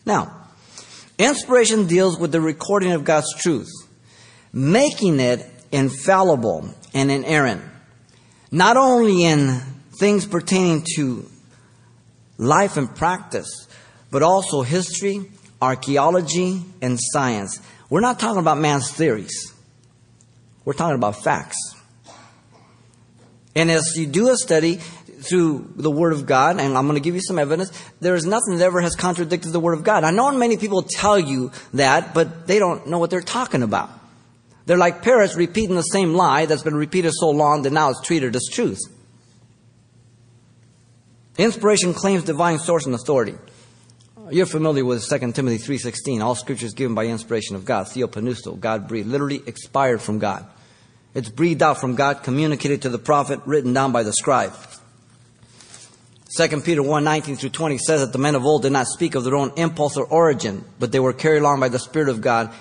Now, 0.05 0.49
inspiration 1.19 1.87
deals 1.87 2.19
with 2.19 2.33
the 2.33 2.40
recording 2.40 2.93
of 2.93 3.05
God's 3.05 3.35
truth 3.35 3.86
making 4.56 5.20
it 5.20 5.46
infallible 5.70 6.66
and 6.94 7.10
inerrant, 7.10 7.62
not 8.50 8.78
only 8.78 9.22
in 9.22 9.60
things 10.00 10.25
pertaining 10.25 10.82
to 10.94 11.28
life 12.38 12.78
and 12.78 12.96
practice, 12.96 13.68
but 14.10 14.22
also 14.22 14.62
history, 14.62 15.30
archaeology, 15.60 16.62
and 16.80 16.98
science. 16.98 17.60
We're 17.90 18.00
not 18.00 18.18
talking 18.18 18.40
about 18.40 18.56
man's 18.56 18.90
theories. 18.90 19.52
We're 20.64 20.72
talking 20.72 20.96
about 20.96 21.22
facts. 21.22 21.58
And 23.54 23.70
as 23.70 23.92
you 23.94 24.06
do 24.06 24.30
a 24.30 24.36
study 24.38 24.76
through 24.76 25.70
the 25.76 25.90
Word 25.90 26.14
of 26.14 26.25
God, 26.25 26.58
and 26.58 26.78
I'm 26.78 26.86
going 26.86 26.96
to 26.96 27.04
give 27.04 27.14
you 27.14 27.20
some 27.20 27.38
evidence, 27.38 27.70
there 28.00 28.14
is 28.14 28.25
nothing 28.25 28.56
that 28.56 28.64
ever 28.64 28.80
has 28.80 28.96
contradicted 28.96 29.52
the 29.52 29.60
Word 29.60 29.75
of 29.75 29.84
God. 29.84 30.02
I 30.02 30.12
know 30.12 30.30
many 30.32 30.56
people 30.56 30.82
tell 30.82 31.18
you 31.18 31.52
that, 31.75 32.14
but 32.14 32.46
they 32.46 32.58
don't 32.58 32.86
know 32.86 32.98
what 32.98 33.10
they're 33.10 33.20
talking 33.20 33.62
about. 33.62 33.90
They're 34.66 34.76
like 34.76 35.02
parrots 35.02 35.37
repeating 35.37 35.76
the 35.76 35.82
same 35.82 36.14
lie 36.14 36.46
that's 36.46 36.62
been 36.62 36.76
repeated 36.76 37.12
so 37.14 37.30
long 37.30 37.62
that 37.62 37.73
now 37.73 37.90
it's 37.90 38.00
treated 38.02 38.35
as 38.35 38.49
truth. 38.52 38.80
Inspiration 41.38 41.94
claims 41.94 42.25
divine 42.25 42.58
source 42.58 42.85
and 42.85 42.94
authority. 42.94 43.35
Uh, 44.16 44.30
you're 44.30 44.46
familiar 44.46 44.85
with 44.85 45.06
2 45.08 45.18
Timothy 45.32 45.58
3.16. 45.58 46.23
All 46.23 46.35
scripture 46.35 46.66
is 46.66 46.75
given 46.75 46.94
by 46.94 47.06
inspiration 47.06 47.54
of 47.54 47.64
God. 47.64 47.87
Theopneustos, 47.87 48.58
God 48.58 48.88
breathed, 48.88 49.08
literally 49.08 49.42
expired 49.46 50.02
from 50.02 50.18
God. 50.18 50.46
It's 51.14 51.28
breathed 51.28 51.62
out 51.62 51.78
from 51.78 51.94
God, 51.94 52.23
communicated 52.23 52.82
to 52.82 52.88
the 52.88 52.99
prophet, 52.99 53.40
written 53.46 53.73
down 53.73 53.92
by 53.92 54.02
the 54.02 54.12
scribe. 54.12 54.52
2 56.37 56.61
Peter 56.62 56.82
1, 56.82 57.04
19 57.04 57.37
through 57.37 57.50
20 57.50 57.78
says 57.78 58.00
that 58.00 58.12
the 58.12 58.18
men 58.18 58.35
of 58.35 58.44
old 58.44 58.62
did 58.62 58.73
not 58.73 58.87
speak 58.87 59.14
of 59.14 59.25
their 59.25 59.37
own 59.37 59.52
impulse 59.56 59.96
or 59.96 60.04
origin, 60.04 60.64
but 60.78 60.90
they 60.90 61.00
were 61.00 61.12
carried 61.12 61.38
along 61.38 61.61
by 61.61 61.68
the 61.68 61.78
Spirit 61.78 62.08
of 62.08 62.20
God 62.20 62.52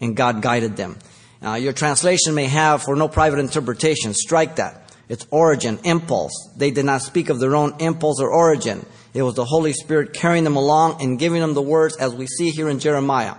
and 0.00 0.16
God 0.16 0.42
guided 0.42 0.76
them. 0.76 0.98
Uh, 1.44 1.54
your 1.54 1.72
translation 1.72 2.34
may 2.34 2.46
have 2.46 2.82
for 2.82 2.96
no 2.96 3.08
private 3.08 3.38
interpretation. 3.38 4.14
Strike 4.14 4.56
that. 4.56 4.94
It's 5.08 5.26
origin, 5.30 5.78
impulse. 5.84 6.50
They 6.56 6.70
did 6.70 6.84
not 6.84 7.02
speak 7.02 7.28
of 7.28 7.38
their 7.38 7.54
own 7.54 7.74
impulse 7.78 8.20
or 8.20 8.28
origin. 8.28 8.84
It 9.14 9.22
was 9.22 9.34
the 9.34 9.44
Holy 9.44 9.72
Spirit 9.72 10.12
carrying 10.12 10.44
them 10.44 10.56
along 10.56 11.00
and 11.00 11.18
giving 11.18 11.40
them 11.40 11.54
the 11.54 11.62
words 11.62 11.96
as 11.96 12.14
we 12.14 12.26
see 12.26 12.50
here 12.50 12.68
in 12.68 12.80
Jeremiah. 12.80 13.36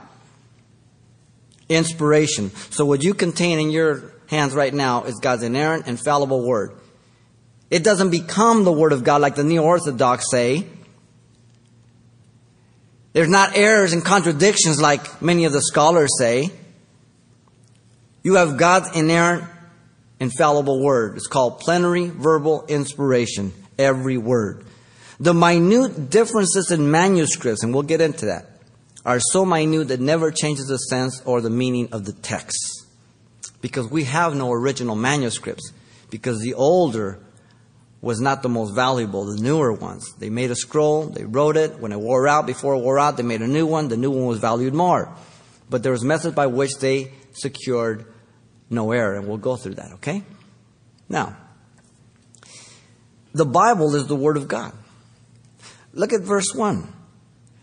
Inspiration. 1.69 2.51
So 2.71 2.85
what 2.85 3.03
you 3.03 3.13
contain 3.13 3.59
in 3.59 3.69
your 3.69 4.13
hands 4.27 4.53
right 4.53 4.73
now 4.73 5.03
is 5.03 5.19
God's 5.19 5.43
inerrant, 5.43 5.87
infallible 5.87 6.45
word. 6.45 6.71
It 7.69 7.83
doesn't 7.83 8.11
become 8.11 8.63
the 8.63 8.71
word 8.71 8.93
of 8.93 9.03
God 9.03 9.21
like 9.21 9.35
the 9.35 9.43
neo-orthodox 9.43 10.31
say. 10.31 10.65
There's 13.17 13.29
not 13.29 13.57
errors 13.57 13.93
and 13.93 14.05
contradictions 14.05 14.79
like 14.79 15.23
many 15.23 15.45
of 15.45 15.51
the 15.51 15.63
scholars 15.63 16.11
say. 16.19 16.51
You 18.21 18.35
have 18.35 18.57
God's 18.57 18.95
inerrant, 18.95 19.43
infallible 20.19 20.83
word. 20.83 21.17
It's 21.17 21.25
called 21.25 21.59
plenary 21.59 22.09
verbal 22.09 22.67
inspiration. 22.67 23.53
Every 23.79 24.19
word. 24.19 24.65
The 25.19 25.33
minute 25.33 26.11
differences 26.11 26.69
in 26.69 26.91
manuscripts, 26.91 27.63
and 27.63 27.73
we'll 27.73 27.81
get 27.81 28.01
into 28.01 28.27
that, 28.27 28.51
are 29.03 29.19
so 29.19 29.45
minute 29.45 29.87
that 29.87 29.99
never 29.99 30.29
changes 30.29 30.67
the 30.67 30.77
sense 30.77 31.19
or 31.25 31.41
the 31.41 31.49
meaning 31.49 31.89
of 31.93 32.05
the 32.05 32.13
text. 32.13 32.85
Because 33.61 33.89
we 33.89 34.03
have 34.03 34.35
no 34.35 34.51
original 34.51 34.95
manuscripts. 34.95 35.71
Because 36.11 36.39
the 36.41 36.53
older 36.53 37.17
was 38.07 38.21
not 38.21 38.41
the 38.41 38.47
most 38.47 38.71
valuable, 38.71 39.25
the 39.25 39.35
newer 39.35 39.73
ones. 39.73 40.13
They 40.17 40.29
made 40.29 40.49
a 40.49 40.55
scroll, 40.55 41.07
they 41.07 41.25
wrote 41.25 41.57
it. 41.57 41.79
When 41.79 41.91
it 41.91 41.99
wore 41.99 42.25
out, 42.25 42.47
before 42.47 42.73
it 42.73 42.79
wore 42.79 42.97
out, 42.97 43.17
they 43.17 43.23
made 43.23 43.41
a 43.41 43.47
new 43.47 43.67
one. 43.67 43.89
The 43.89 43.97
new 43.97 44.09
one 44.09 44.25
was 44.25 44.39
valued 44.39 44.73
more. 44.73 45.13
But 45.69 45.83
there 45.83 45.91
was 45.91 46.05
methods 46.05 46.33
by 46.33 46.47
which 46.47 46.77
they 46.79 47.11
secured 47.33 48.05
no 48.69 48.93
error, 48.93 49.15
and 49.15 49.27
we'll 49.27 49.37
go 49.37 49.57
through 49.57 49.75
that, 49.75 49.91
okay? 49.95 50.23
Now, 51.09 51.35
the 53.33 53.45
Bible 53.45 53.93
is 53.93 54.07
the 54.07 54.15
Word 54.15 54.37
of 54.37 54.47
God. 54.47 54.71
Look 55.91 56.13
at 56.13 56.21
verse 56.21 56.53
1. 56.55 56.87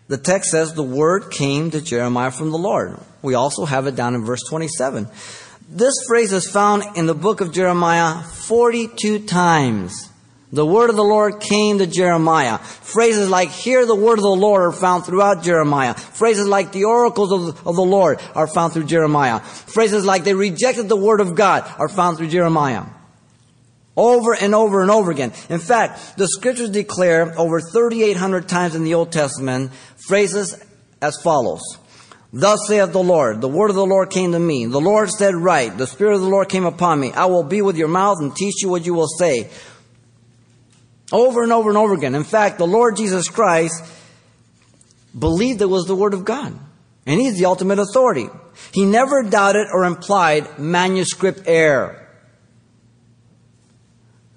The 0.09 0.17
text 0.17 0.51
says 0.51 0.75
the 0.75 0.83
Word 0.83 1.31
came 1.31 1.71
to 1.71 1.81
Jeremiah 1.81 2.29
from 2.29 2.51
the 2.51 2.59
Lord. 2.59 2.99
We 3.23 3.33
also 3.33 3.65
have 3.65 3.87
it 3.87 3.95
down 3.95 4.13
in 4.13 4.23
verse 4.23 4.43
27. 4.47 5.07
This 5.67 5.95
phrase 6.07 6.33
is 6.33 6.47
found 6.47 6.83
in 6.95 7.07
the 7.07 7.15
book 7.15 7.41
of 7.41 7.51
Jeremiah 7.51 8.21
42 8.21 9.25
times. 9.25 10.11
The 10.55 10.65
word 10.65 10.89
of 10.89 10.95
the 10.95 11.03
Lord 11.03 11.41
came 11.41 11.79
to 11.79 11.85
Jeremiah. 11.85 12.59
Phrases 12.59 13.29
like, 13.29 13.49
hear 13.49 13.85
the 13.85 13.93
word 13.93 14.19
of 14.19 14.23
the 14.23 14.29
Lord 14.29 14.61
are 14.61 14.71
found 14.71 15.05
throughout 15.05 15.43
Jeremiah. 15.43 15.95
Phrases 15.95 16.47
like, 16.47 16.71
the 16.71 16.85
oracles 16.85 17.33
of, 17.33 17.67
of 17.67 17.75
the 17.75 17.83
Lord 17.83 18.21
are 18.33 18.47
found 18.47 18.71
through 18.71 18.85
Jeremiah. 18.85 19.41
Phrases 19.41 20.05
like, 20.05 20.23
they 20.23 20.33
rejected 20.33 20.87
the 20.87 20.95
word 20.95 21.19
of 21.19 21.35
God 21.35 21.69
are 21.77 21.89
found 21.89 22.17
through 22.17 22.29
Jeremiah. 22.29 22.85
Over 23.97 24.33
and 24.33 24.55
over 24.55 24.81
and 24.81 24.89
over 24.89 25.11
again. 25.11 25.33
In 25.49 25.59
fact, 25.59 26.17
the 26.17 26.27
scriptures 26.27 26.69
declare 26.69 27.37
over 27.37 27.59
3,800 27.59 28.47
times 28.47 28.75
in 28.75 28.85
the 28.85 28.93
Old 28.93 29.11
Testament 29.11 29.73
phrases 30.07 30.57
as 31.01 31.19
follows. 31.21 31.63
Thus 32.31 32.59
saith 32.65 32.93
the 32.93 33.03
Lord, 33.03 33.41
the 33.41 33.49
word 33.49 33.71
of 33.71 33.75
the 33.75 33.85
Lord 33.85 34.09
came 34.09 34.31
to 34.31 34.39
me. 34.39 34.67
The 34.67 34.79
Lord 34.79 35.09
said 35.09 35.35
right, 35.35 35.77
the 35.77 35.87
Spirit 35.87 36.15
of 36.15 36.21
the 36.21 36.29
Lord 36.29 36.47
came 36.47 36.65
upon 36.65 36.99
me. 37.01 37.11
I 37.11 37.25
will 37.25 37.43
be 37.43 37.61
with 37.61 37.75
your 37.75 37.89
mouth 37.89 38.19
and 38.21 38.33
teach 38.33 38.61
you 38.61 38.69
what 38.69 38.85
you 38.85 38.93
will 38.93 39.07
say. 39.07 39.49
Over 41.11 41.43
and 41.43 41.51
over 41.51 41.69
and 41.69 41.77
over 41.77 41.93
again. 41.93 42.15
In 42.15 42.23
fact, 42.23 42.57
the 42.57 42.67
Lord 42.67 42.97
Jesus 42.97 43.27
Christ 43.29 43.83
believed 45.17 45.61
it 45.61 45.65
was 45.65 45.85
the 45.85 45.95
Word 45.95 46.13
of 46.13 46.25
God. 46.25 46.57
And 47.05 47.19
He's 47.19 47.37
the 47.37 47.45
ultimate 47.45 47.79
authority. 47.79 48.27
He 48.73 48.85
never 48.85 49.23
doubted 49.23 49.67
or 49.71 49.85
implied 49.85 50.57
manuscript 50.57 51.43
error. 51.45 52.01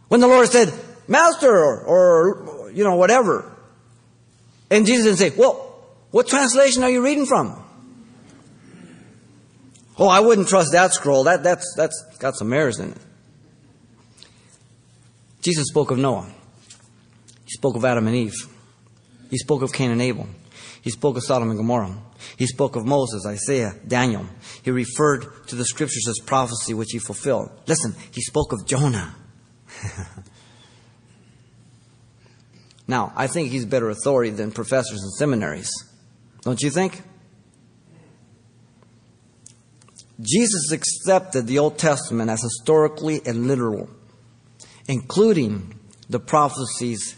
When 0.09 0.21
the 0.21 0.29
Lord 0.29 0.49
said, 0.49 0.73
Master, 1.09 1.51
or, 1.51 1.81
or, 1.85 2.71
you 2.71 2.85
know, 2.85 2.97
whatever. 2.97 3.51
And 4.71 4.85
Jesus 4.85 5.07
didn't 5.07 5.19
say, 5.19 5.31
well, 5.39 5.75
what 6.11 6.29
translation 6.29 6.83
are 6.85 6.91
you 6.91 7.03
reading 7.03 7.25
from? 7.25 7.65
Oh, 9.97 10.07
I 10.07 10.21
wouldn't 10.21 10.49
trust 10.49 10.73
that 10.73 10.93
scroll. 10.93 11.25
That, 11.25 11.43
that's, 11.43 11.75
that's 11.77 12.05
got 12.19 12.37
some 12.37 12.53
errors 12.53 12.79
in 12.79 12.93
it. 12.93 12.99
Jesus 15.41 15.67
spoke 15.67 15.91
of 15.91 15.99
Noah. 15.99 16.31
He 17.49 17.53
spoke 17.53 17.77
of 17.77 17.85
Adam 17.87 18.07
and 18.07 18.15
Eve. 18.15 18.35
He 19.31 19.39
spoke 19.39 19.63
of 19.63 19.73
Cain 19.73 19.91
and 19.91 20.03
Abel. 20.03 20.27
He 20.83 20.91
spoke 20.91 21.17
of 21.17 21.25
Sodom 21.25 21.49
and 21.49 21.59
Gomorrah. 21.59 21.97
He 22.37 22.47
spoke 22.47 22.77
of 22.77 22.85
Moses, 22.85 23.25
Isaiah, 23.25 23.73
Daniel. 23.87 24.27
He 24.63 24.71
referred 24.71 25.25
to 25.47 25.57
the 25.57 25.65
scriptures 25.65 26.07
as 26.11 26.19
prophecy, 26.27 26.75
which 26.75 26.91
he 26.93 26.99
fulfilled. 26.99 27.51
Listen, 27.67 27.95
he 28.11 28.21
spoke 28.21 28.53
of 28.53 28.67
Jonah. 28.67 29.15
now, 32.87 33.15
I 33.17 33.29
think 33.29 33.51
he's 33.51 33.65
better 33.65 33.89
authority 33.89 34.29
than 34.29 34.53
professors 34.53 35.03
in 35.03 35.09
seminaries. 35.13 35.71
Don't 36.43 36.61
you 36.61 36.69
think? 36.69 37.01
Jesus 40.21 40.71
accepted 40.71 41.47
the 41.47 41.61
Old 41.61 41.79
Testament 41.79 42.29
as 42.29 42.43
historically 42.43 43.23
and 43.25 43.47
literal, 43.47 43.89
including 44.87 45.81
the 46.11 46.21
prophecies 46.21 47.18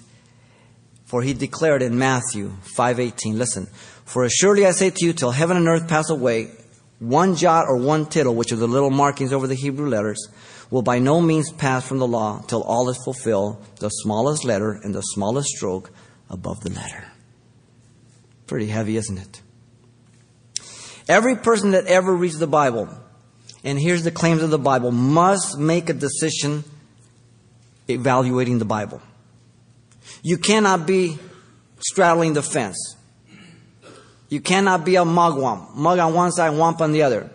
for 1.10 1.22
he 1.22 1.34
declared 1.34 1.82
in 1.82 1.98
Matthew 1.98 2.52
5:18 2.76 3.36
listen 3.36 3.66
for 4.04 4.22
as 4.22 4.32
surely 4.32 4.64
I 4.64 4.70
say 4.70 4.90
to 4.90 5.04
you 5.04 5.12
till 5.12 5.32
heaven 5.32 5.56
and 5.56 5.66
earth 5.66 5.88
pass 5.88 6.08
away 6.08 6.52
one 7.00 7.34
jot 7.34 7.64
or 7.66 7.78
one 7.78 8.06
tittle 8.06 8.36
which 8.36 8.52
are 8.52 8.56
the 8.56 8.68
little 8.68 8.90
markings 8.90 9.32
over 9.32 9.48
the 9.48 9.56
Hebrew 9.56 9.88
letters 9.88 10.28
will 10.70 10.82
by 10.82 11.00
no 11.00 11.20
means 11.20 11.50
pass 11.50 11.84
from 11.84 11.98
the 11.98 12.06
law 12.06 12.44
till 12.46 12.62
all 12.62 12.88
is 12.90 13.02
fulfilled, 13.04 13.60
the 13.80 13.88
smallest 13.88 14.44
letter 14.44 14.78
and 14.84 14.94
the 14.94 15.00
smallest 15.00 15.48
stroke 15.48 15.90
above 16.28 16.60
the 16.60 16.70
letter. 16.70 17.04
Pretty 18.46 18.68
heavy, 18.68 18.96
isn't 18.96 19.18
it? 19.18 19.42
Every 21.08 21.34
person 21.34 21.72
that 21.72 21.86
ever 21.86 22.14
reads 22.14 22.38
the 22.38 22.46
Bible 22.46 22.88
and 23.64 23.80
hears 23.80 24.04
the 24.04 24.12
claims 24.12 24.42
of 24.42 24.50
the 24.50 24.58
Bible 24.58 24.92
must 24.92 25.58
make 25.58 25.88
a 25.88 25.94
decision 25.94 26.62
evaluating 27.88 28.60
the 28.60 28.64
Bible. 28.64 29.02
You 30.22 30.38
cannot 30.38 30.86
be 30.86 31.18
straddling 31.78 32.34
the 32.34 32.42
fence. 32.42 32.96
You 34.28 34.40
cannot 34.40 34.84
be 34.84 34.96
a 34.96 35.04
mugwump. 35.04 35.74
Mug 35.74 35.98
on 35.98 36.14
one 36.14 36.32
side, 36.32 36.52
wump 36.52 36.80
on 36.80 36.92
the 36.92 37.02
other. 37.02 37.30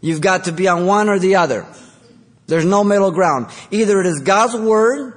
You've 0.00 0.20
got 0.20 0.44
to 0.44 0.52
be 0.52 0.68
on 0.68 0.86
one 0.86 1.08
or 1.08 1.18
the 1.18 1.36
other. 1.36 1.66
There's 2.46 2.64
no 2.64 2.84
middle 2.84 3.10
ground. 3.10 3.46
Either 3.70 4.00
it 4.00 4.06
is 4.06 4.20
God's 4.20 4.54
word 4.54 5.14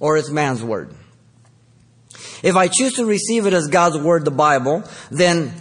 or 0.00 0.16
it's 0.16 0.30
man's 0.30 0.62
word. 0.62 0.94
If 2.42 2.56
I 2.56 2.68
choose 2.68 2.94
to 2.94 3.06
receive 3.06 3.46
it 3.46 3.52
as 3.52 3.68
God's 3.68 3.98
word, 3.98 4.24
the 4.24 4.30
Bible, 4.30 4.84
then 5.10 5.52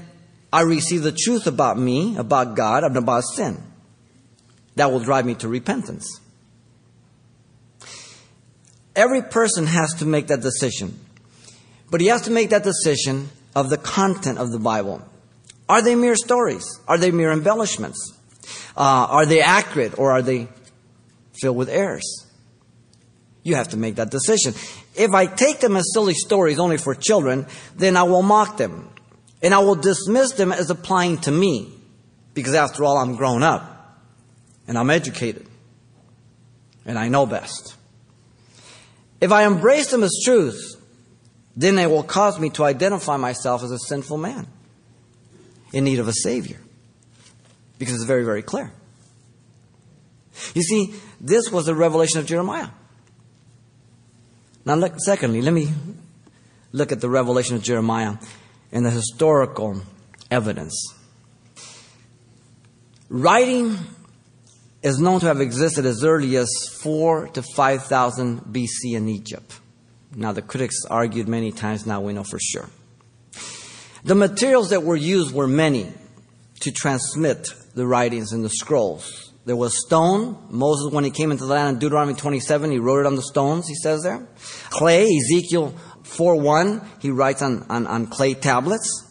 I 0.52 0.62
receive 0.62 1.04
the 1.04 1.12
truth 1.12 1.48
about 1.48 1.78
me, 1.78 2.18
about 2.18 2.56
God, 2.56 2.84
and 2.84 2.98
about 2.98 3.24
sin. 3.24 3.62
That 4.76 4.92
will 4.92 5.00
drive 5.00 5.26
me 5.26 5.36
to 5.36 5.48
repentance. 5.48 6.20
Every 8.98 9.22
person 9.22 9.66
has 9.68 9.94
to 9.96 10.06
make 10.06 10.28
that 10.28 10.42
decision. 10.42 11.00
But 11.90 12.02
he 12.02 12.08
has 12.08 12.24
to 12.24 12.32
make 12.32 12.50
that 12.50 12.64
decision 12.64 13.30
of 13.56 13.70
the 13.70 13.78
content 13.78 14.40
of 14.40 14.52
the 14.52 14.60
Bible. 14.60 15.02
Are 15.70 15.82
they 15.82 15.96
mere 15.96 16.16
stories? 16.16 16.66
Are 16.88 16.98
they 16.98 17.12
mere 17.12 17.32
embellishments? 17.32 18.14
Uh, 18.76 19.08
are 19.10 19.26
they 19.26 19.42
accurate 19.42 19.98
or 19.98 20.12
are 20.12 20.22
they 20.22 20.50
filled 21.40 21.58
with 21.58 21.70
errors. 21.70 22.26
You 23.44 23.56
have 23.56 23.70
to 23.70 23.78
make 23.78 23.96
that 23.96 24.12
decision. 24.12 24.54
If 24.96 25.14
I 25.14 25.26
take 25.26 25.60
them 25.60 25.76
as 25.78 25.86
silly 25.94 26.14
stories 26.14 26.60
only 26.60 26.78
for 26.78 26.94
children, 26.94 27.46
then 27.76 27.96
I 27.96 28.04
will 28.04 28.24
mock 28.24 28.58
them. 28.58 28.90
And 29.42 29.54
I 29.54 29.60
will 29.60 29.76
dismiss 29.76 30.34
them 30.34 30.52
as 30.52 30.70
applying 30.70 31.20
to 31.20 31.32
me. 31.32 31.72
Because 32.34 32.54
after 32.56 32.84
all, 32.84 32.98
I'm 32.98 33.16
grown 33.16 33.44
up. 33.44 34.02
And 34.68 34.78
I'm 34.78 34.90
educated. 34.90 35.48
And 36.86 36.98
I 37.00 37.08
know 37.08 37.26
best. 37.26 37.77
If 39.20 39.32
I 39.32 39.46
embrace 39.46 39.92
them 39.92 40.04
as 40.04 40.22
truth, 40.24 40.76
then 41.56 41.76
they 41.76 41.88
will 41.88 42.04
cause 42.04 42.40
me 42.40 42.50
to 42.52 42.64
identify 42.64 43.18
myself 43.18 43.64
as 43.64 43.72
a 43.72 43.80
sinful 43.80 44.18
man 44.18 44.48
in 45.74 45.84
need 45.84 46.00
of 46.00 46.08
a 46.08 46.14
Savior. 46.14 46.60
Because 47.80 47.96
it's 47.96 48.06
very, 48.06 48.24
very 48.24 48.42
clear. 48.42 48.72
You 50.54 50.62
see, 50.62 50.94
this 51.20 51.52
was 51.52 51.66
the 51.66 51.76
revelation 51.76 52.20
of 52.20 52.26
Jeremiah. 52.26 52.70
Now, 54.66 54.76
look, 54.76 54.96
secondly, 55.00 55.42
let 55.42 55.54
me 55.54 55.74
look 56.72 56.92
at 56.92 57.02
the 57.02 57.10
revelation 57.10 57.56
of 57.56 57.64
Jeremiah 57.64 58.18
and 58.72 58.86
the 58.86 58.92
historical 58.92 59.82
evidence. 60.30 60.94
Writing 63.10 63.78
is 64.82 65.00
known 65.00 65.20
to 65.20 65.26
have 65.26 65.42
existed 65.42 65.86
as 65.86 66.04
early 66.04 66.38
as 66.38 66.50
4 66.82 67.30
to 67.30 67.42
5000 67.42 68.42
BC 68.42 68.94
in 68.94 69.10
Egypt. 69.10 69.60
Now, 70.16 70.32
the 70.32 70.42
critics 70.42 70.86
argued 70.90 71.28
many 71.28 71.52
times, 71.52 71.86
now 71.86 72.02
we 72.02 72.14
know 72.14 72.24
for 72.24 72.40
sure. 72.40 72.70
The 74.04 74.16
materials 74.16 74.70
that 74.70 74.84
were 74.84 74.96
used 74.96 75.34
were 75.34 75.48
many 75.48 75.92
to 76.62 76.72
transmit 76.72 77.50
the 77.76 77.86
writings 77.86 78.32
and 78.32 78.44
the 78.44 78.50
scrolls. 78.50 79.34
There 79.46 79.56
was 79.56 79.86
stone. 79.86 80.38
Moses, 80.50 80.92
when 80.92 81.04
he 81.04 81.10
came 81.10 81.32
into 81.32 81.46
the 81.46 81.54
land 81.54 81.76
in 81.76 81.80
Deuteronomy 81.80 82.14
27, 82.14 82.72
he 82.72 82.80
wrote 82.80 83.02
it 83.02 83.06
on 83.06 83.16
the 83.16 83.22
stones, 83.22 83.68
he 83.68 83.76
says 83.76 84.04
there. 84.04 84.28
Clay, 84.70 85.06
Ezekiel 85.06 85.74
4.1, 86.04 86.86
he 87.02 87.12
writes 87.12 87.42
on, 87.42 87.66
on, 87.70 87.88
on 87.88 88.08
clay 88.08 88.34
tablets. 88.34 89.07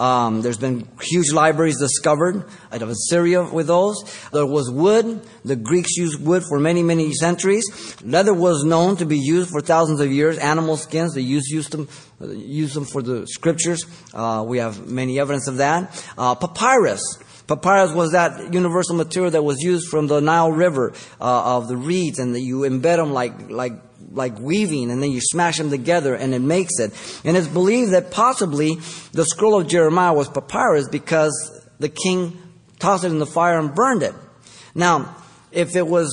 Um, 0.00 0.40
there's 0.40 0.56
been 0.56 0.88
huge 1.02 1.30
libraries 1.30 1.78
discovered 1.78 2.44
out 2.72 2.80
of 2.80 2.88
Assyria 2.88 3.42
with 3.42 3.66
those. 3.66 4.02
There 4.32 4.46
was 4.46 4.70
wood. 4.70 5.20
The 5.44 5.56
Greeks 5.56 5.94
used 5.96 6.24
wood 6.24 6.42
for 6.48 6.58
many, 6.58 6.82
many 6.82 7.12
centuries. 7.12 7.66
Leather 8.02 8.32
was 8.32 8.64
known 8.64 8.96
to 8.96 9.04
be 9.04 9.18
used 9.18 9.50
for 9.50 9.60
thousands 9.60 10.00
of 10.00 10.10
years. 10.10 10.38
Animal 10.38 10.78
skins, 10.78 11.14
they 11.14 11.20
used, 11.20 11.50
used 11.50 11.72
them, 11.72 11.86
used 12.20 12.74
them 12.74 12.86
for 12.86 13.02
the 13.02 13.26
scriptures. 13.26 13.84
Uh, 14.14 14.42
we 14.46 14.56
have 14.56 14.88
many 14.88 15.20
evidence 15.20 15.46
of 15.48 15.58
that. 15.58 16.02
Uh, 16.16 16.34
papyrus. 16.34 17.02
Papyrus 17.46 17.92
was 17.92 18.12
that 18.12 18.54
universal 18.54 18.94
material 18.94 19.32
that 19.32 19.42
was 19.42 19.60
used 19.60 19.88
from 19.88 20.06
the 20.06 20.20
Nile 20.20 20.52
River 20.52 20.94
uh, 21.20 21.56
of 21.56 21.68
the 21.68 21.76
reeds, 21.76 22.18
and 22.18 22.34
that 22.34 22.40
you 22.40 22.60
embed 22.60 22.96
them 22.96 23.12
like 23.12 23.50
like 23.50 23.72
like 24.10 24.38
weaving, 24.38 24.90
and 24.90 25.02
then 25.02 25.10
you 25.10 25.20
smash 25.20 25.58
them 25.58 25.70
together, 25.70 26.14
and 26.14 26.34
it 26.34 26.40
makes 26.40 26.78
it. 26.78 26.92
And 27.24 27.36
it's 27.36 27.46
believed 27.46 27.92
that 27.92 28.10
possibly 28.10 28.76
the 29.12 29.24
scroll 29.24 29.60
of 29.60 29.68
Jeremiah 29.68 30.12
was 30.12 30.28
papyrus 30.28 30.88
because 30.88 31.32
the 31.78 31.88
king 31.88 32.40
tossed 32.78 33.04
it 33.04 33.12
in 33.12 33.18
the 33.18 33.26
fire 33.26 33.58
and 33.58 33.74
burned 33.74 34.02
it. 34.02 34.14
Now, 34.74 35.16
if 35.52 35.76
it 35.76 35.86
was 35.86 36.10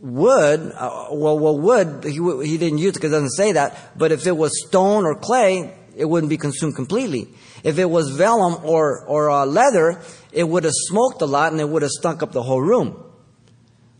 wood, 0.00 0.72
uh, 0.74 1.06
well, 1.10 1.38
well, 1.38 1.58
wood 1.58 2.04
he, 2.04 2.18
he 2.46 2.58
didn't 2.58 2.78
use 2.78 2.90
it 2.90 2.94
because 2.94 3.12
it 3.12 3.16
doesn't 3.16 3.30
say 3.30 3.52
that. 3.52 3.96
But 3.96 4.12
if 4.12 4.26
it 4.26 4.36
was 4.36 4.66
stone 4.66 5.04
or 5.04 5.14
clay, 5.14 5.74
it 5.96 6.04
wouldn't 6.04 6.30
be 6.30 6.36
consumed 6.36 6.74
completely. 6.74 7.28
If 7.62 7.78
it 7.78 7.84
was 7.88 8.10
vellum 8.10 8.64
or, 8.64 9.04
or 9.04 9.30
uh, 9.30 9.46
leather, 9.46 10.00
it 10.32 10.44
would 10.44 10.64
have 10.64 10.72
smoked 10.74 11.22
a 11.22 11.26
lot 11.26 11.52
and 11.52 11.60
it 11.60 11.68
would 11.68 11.82
have 11.82 11.92
stunk 11.92 12.22
up 12.22 12.32
the 12.32 12.42
whole 12.42 12.60
room. 12.60 13.02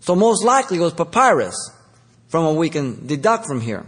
So 0.00 0.16
most 0.16 0.44
likely 0.44 0.78
it 0.78 0.80
was 0.80 0.94
papyrus, 0.94 1.56
from 2.32 2.46
what 2.46 2.56
we 2.56 2.70
can 2.70 3.06
deduct 3.06 3.44
from 3.44 3.60
here. 3.60 3.84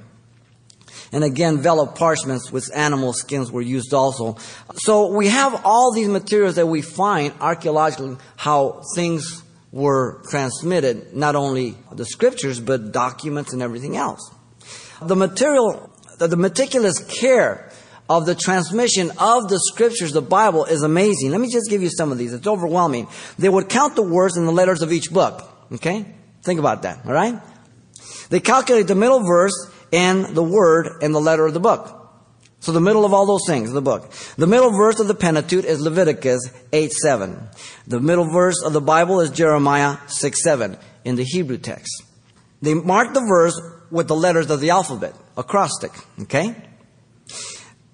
And 1.12 1.24
again, 1.24 1.62
vellum 1.62 1.94
parchments 1.94 2.52
with 2.52 2.70
animal 2.74 3.14
skins 3.14 3.50
were 3.50 3.62
used 3.62 3.94
also. 3.94 4.36
So 4.74 5.06
we 5.06 5.28
have 5.28 5.62
all 5.64 5.92
these 5.92 6.08
materials 6.08 6.56
that 6.56 6.66
we 6.66 6.82
find 6.82 7.32
archaeologically, 7.40 8.18
how 8.36 8.82
things 8.94 9.42
were 9.72 10.20
transmitted, 10.28 11.16
not 11.16 11.36
only 11.36 11.74
the 11.90 12.04
scriptures, 12.04 12.60
but 12.60 12.92
documents 12.92 13.54
and 13.54 13.62
everything 13.62 13.96
else. 13.96 14.30
The 15.00 15.16
material, 15.16 15.90
the 16.18 16.36
meticulous 16.36 17.02
care 17.02 17.70
of 18.10 18.26
the 18.26 18.34
transmission 18.34 19.10
of 19.18 19.48
the 19.48 19.58
scriptures, 19.72 20.12
the 20.12 20.20
Bible, 20.20 20.66
is 20.66 20.82
amazing. 20.82 21.30
Let 21.30 21.40
me 21.40 21.50
just 21.50 21.70
give 21.70 21.82
you 21.82 21.88
some 21.88 22.12
of 22.12 22.18
these. 22.18 22.34
It's 22.34 22.46
overwhelming. 22.46 23.08
They 23.38 23.48
would 23.48 23.70
count 23.70 23.96
the 23.96 24.02
words 24.02 24.36
and 24.36 24.46
the 24.46 24.52
letters 24.52 24.82
of 24.82 24.92
each 24.92 25.10
book. 25.10 25.48
Okay? 25.72 26.04
Think 26.42 26.60
about 26.60 26.82
that, 26.82 27.06
alright? 27.06 27.40
They 28.30 28.40
calculate 28.40 28.86
the 28.86 28.94
middle 28.94 29.20
verse 29.20 29.70
and 29.92 30.34
the 30.34 30.42
word 30.42 31.02
and 31.02 31.14
the 31.14 31.20
letter 31.20 31.46
of 31.46 31.54
the 31.54 31.60
book. 31.60 32.00
So 32.60 32.72
the 32.72 32.80
middle 32.80 33.04
of 33.04 33.12
all 33.12 33.26
those 33.26 33.46
things, 33.46 33.72
the 33.72 33.82
book. 33.82 34.10
The 34.38 34.46
middle 34.46 34.70
verse 34.70 34.98
of 34.98 35.06
the 35.06 35.14
Pentateuch 35.14 35.66
is 35.66 35.82
Leviticus 35.82 36.40
8 36.72 36.92
7. 36.92 37.48
The 37.86 38.00
middle 38.00 38.24
verse 38.24 38.62
of 38.64 38.72
the 38.72 38.80
Bible 38.80 39.20
is 39.20 39.28
Jeremiah 39.30 39.98
6 40.06 40.42
7 40.42 40.78
in 41.04 41.16
the 41.16 41.24
Hebrew 41.24 41.58
text. 41.58 42.04
They 42.62 42.72
mark 42.72 43.12
the 43.12 43.20
verse 43.20 43.60
with 43.90 44.08
the 44.08 44.16
letters 44.16 44.50
of 44.50 44.60
the 44.60 44.70
alphabet, 44.70 45.14
acrostic, 45.36 45.92
okay? 46.22 46.56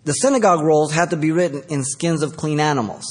The 0.05 0.13
synagogue 0.13 0.63
rolls 0.63 0.93
had 0.93 1.11
to 1.11 1.17
be 1.17 1.33
written 1.33 1.65
in 1.69 1.83
skins 1.83 2.23
of 2.23 2.37
clean 2.37 2.61
animals. 2.61 3.05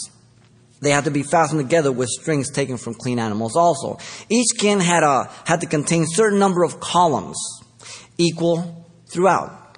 They 0.82 0.92
had 0.92 1.06
to 1.06 1.12
be 1.12 1.24
fastened 1.24 1.60
together 1.60 1.92
with 1.92 2.10
strings 2.10 2.50
taken 2.50 2.78
from 2.78 2.94
clean 2.94 3.20
animals 3.20 3.56
also. 3.56 3.98
Each 4.30 4.48
skin 4.48 4.80
had, 4.80 5.04
a, 5.04 5.30
had 5.46 5.62
to 5.62 5.68
contain 5.68 6.04
a 6.04 6.08
certain 6.08 6.39
number 6.39 6.63
of 6.63 6.80
columns, 6.80 7.38
equal 8.18 8.86
throughout. 9.12 9.78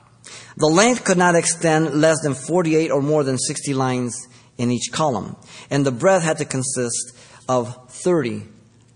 The 0.57 0.67
length 0.67 1.03
could 1.03 1.17
not 1.17 1.35
extend 1.35 2.01
less 2.01 2.21
than 2.21 2.33
48 2.33 2.91
or 2.91 3.01
more 3.01 3.23
than 3.23 3.37
60 3.37 3.73
lines 3.73 4.27
in 4.57 4.69
each 4.69 4.91
column, 4.91 5.35
and 5.69 5.85
the 5.85 5.91
breadth 5.91 6.23
had 6.23 6.37
to 6.37 6.45
consist 6.45 7.17
of 7.47 7.89
30 7.89 8.43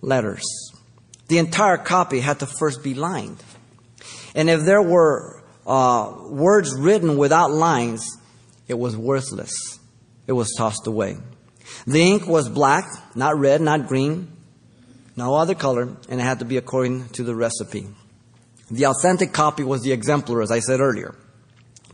letters. 0.01 0.43
The 1.27 1.39
entire 1.39 1.77
copy 1.77 2.19
had 2.19 2.39
to 2.39 2.45
first 2.45 2.83
be 2.83 2.93
lined. 2.93 3.41
And 4.35 4.49
if 4.49 4.61
there 4.61 4.81
were 4.81 5.41
uh, 5.65 6.13
words 6.29 6.75
written 6.77 7.17
without 7.17 7.51
lines, 7.51 8.05
it 8.67 8.77
was 8.77 8.95
worthless. 8.95 9.79
It 10.27 10.33
was 10.33 10.53
tossed 10.55 10.85
away. 10.85 11.17
The 11.85 12.01
ink 12.01 12.27
was 12.27 12.49
black, 12.49 12.85
not 13.15 13.37
red, 13.37 13.61
not 13.61 13.87
green, 13.87 14.31
no 15.15 15.35
other 15.35 15.55
color, 15.55 15.83
and 16.09 16.19
it 16.19 16.23
had 16.23 16.39
to 16.39 16.45
be 16.45 16.57
according 16.57 17.09
to 17.09 17.23
the 17.23 17.35
recipe. 17.35 17.87
The 18.69 18.87
authentic 18.87 19.33
copy 19.33 19.63
was 19.63 19.81
the 19.81 19.91
exemplar, 19.91 20.41
as 20.41 20.51
I 20.51 20.59
said 20.59 20.79
earlier 20.79 21.15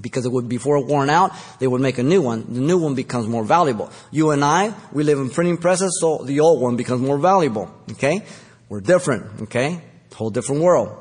because 0.02 0.26
it 0.26 0.32
would 0.32 0.50
before 0.50 0.84
worn 0.84 1.10
out, 1.10 1.32
they 1.60 1.68
would 1.68 1.82
make 1.82 1.98
a 1.98 2.04
new 2.04 2.22
one. 2.22 2.54
The 2.54 2.60
new 2.60 2.78
one 2.78 2.96
becomes 2.96 3.28
more 3.28 3.44
valuable. 3.44 3.92
You 4.10 4.32
and 4.32 4.44
I, 4.44 4.74
we 4.92 5.04
live 5.04 5.20
in 5.20 5.30
printing 5.30 5.58
presses, 5.58 6.00
so 6.02 6.24
the 6.24 6.40
old 6.40 6.62
one 6.62 6.76
becomes 6.76 7.02
more 7.02 7.18
valuable. 7.18 7.74
Okay? 7.92 8.24
We're 8.70 8.82
different. 8.82 9.44
Okay? 9.44 9.82
Whole 10.16 10.30
different 10.30 10.62
world. 10.62 10.98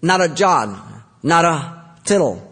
Not 0.00 0.20
a 0.20 0.28
jot, 0.28 0.78
not 1.22 1.44
a 1.44 2.00
tittle 2.04 2.44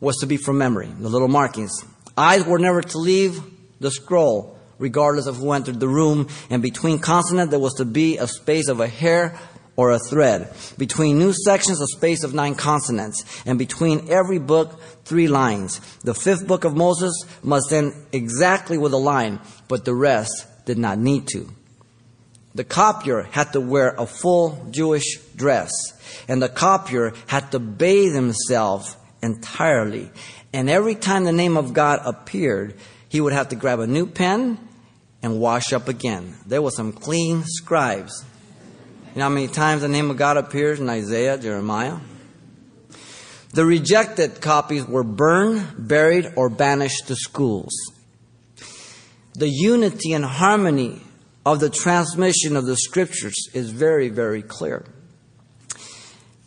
was 0.00 0.16
to 0.18 0.26
be 0.26 0.36
from 0.36 0.58
memory. 0.58 0.88
The 0.98 1.08
little 1.08 1.28
markings. 1.28 1.84
Eyes 2.16 2.44
were 2.44 2.58
never 2.58 2.82
to 2.82 2.98
leave 2.98 3.42
the 3.80 3.90
scroll, 3.90 4.58
regardless 4.78 5.26
of 5.26 5.36
who 5.36 5.52
entered 5.52 5.80
the 5.80 5.88
room. 5.88 6.28
And 6.50 6.62
between 6.62 6.98
consonant, 6.98 7.50
there 7.50 7.60
was 7.60 7.74
to 7.74 7.84
be 7.84 8.18
a 8.18 8.26
space 8.26 8.68
of 8.68 8.80
a 8.80 8.88
hair 8.88 9.38
or 9.76 9.90
a 9.90 9.98
thread. 9.98 10.54
Between 10.78 11.18
new 11.18 11.32
sections, 11.32 11.80
a 11.80 11.86
space 11.86 12.22
of 12.22 12.34
nine 12.34 12.54
consonants. 12.54 13.24
And 13.44 13.58
between 13.58 14.10
every 14.10 14.38
book, 14.38 14.80
three 15.04 15.28
lines. 15.28 15.80
The 16.02 16.14
fifth 16.14 16.46
book 16.46 16.64
of 16.64 16.76
Moses 16.76 17.24
must 17.42 17.72
end 17.72 17.92
exactly 18.12 18.78
with 18.78 18.92
a 18.92 18.98
line, 18.98 19.40
but 19.68 19.84
the 19.84 19.94
rest 19.94 20.46
did 20.64 20.78
not 20.78 20.98
need 20.98 21.26
to. 21.28 21.50
The 22.54 22.64
copier 22.64 23.22
had 23.32 23.52
to 23.52 23.60
wear 23.60 23.96
a 23.98 24.06
full 24.06 24.68
Jewish 24.70 25.18
dress, 25.34 25.70
and 26.28 26.40
the 26.40 26.48
copier 26.48 27.12
had 27.26 27.50
to 27.50 27.58
bathe 27.58 28.14
himself 28.14 28.96
entirely. 29.22 30.10
And 30.52 30.70
every 30.70 30.94
time 30.94 31.24
the 31.24 31.32
name 31.32 31.56
of 31.56 31.72
God 31.72 32.00
appeared, 32.04 32.76
he 33.14 33.20
would 33.22 33.32
have 33.32 33.48
to 33.48 33.56
grab 33.56 33.78
a 33.78 33.86
new 33.86 34.06
pen 34.06 34.58
and 35.22 35.40
wash 35.40 35.72
up 35.72 35.88
again. 35.88 36.36
There 36.44 36.60
were 36.60 36.70
some 36.70 36.92
clean 36.92 37.44
scribes 37.46 38.24
you 39.14 39.20
know 39.20 39.26
how 39.26 39.30
many 39.34 39.46
times 39.46 39.82
the 39.82 39.88
name 39.88 40.10
of 40.10 40.16
God 40.16 40.36
appears 40.36 40.80
in 40.80 40.90
Isaiah, 40.90 41.38
Jeremiah? 41.38 41.98
The 43.52 43.64
rejected 43.64 44.40
copies 44.40 44.84
were 44.84 45.04
burned, 45.04 45.86
buried, 45.86 46.32
or 46.34 46.48
banished 46.48 47.06
to 47.06 47.14
schools. 47.14 47.72
The 49.34 49.48
unity 49.48 50.14
and 50.14 50.24
harmony 50.24 51.00
of 51.46 51.60
the 51.60 51.70
transmission 51.70 52.56
of 52.56 52.66
the 52.66 52.76
scriptures 52.76 53.36
is 53.54 53.70
very, 53.70 54.08
very 54.08 54.42
clear. 54.42 54.84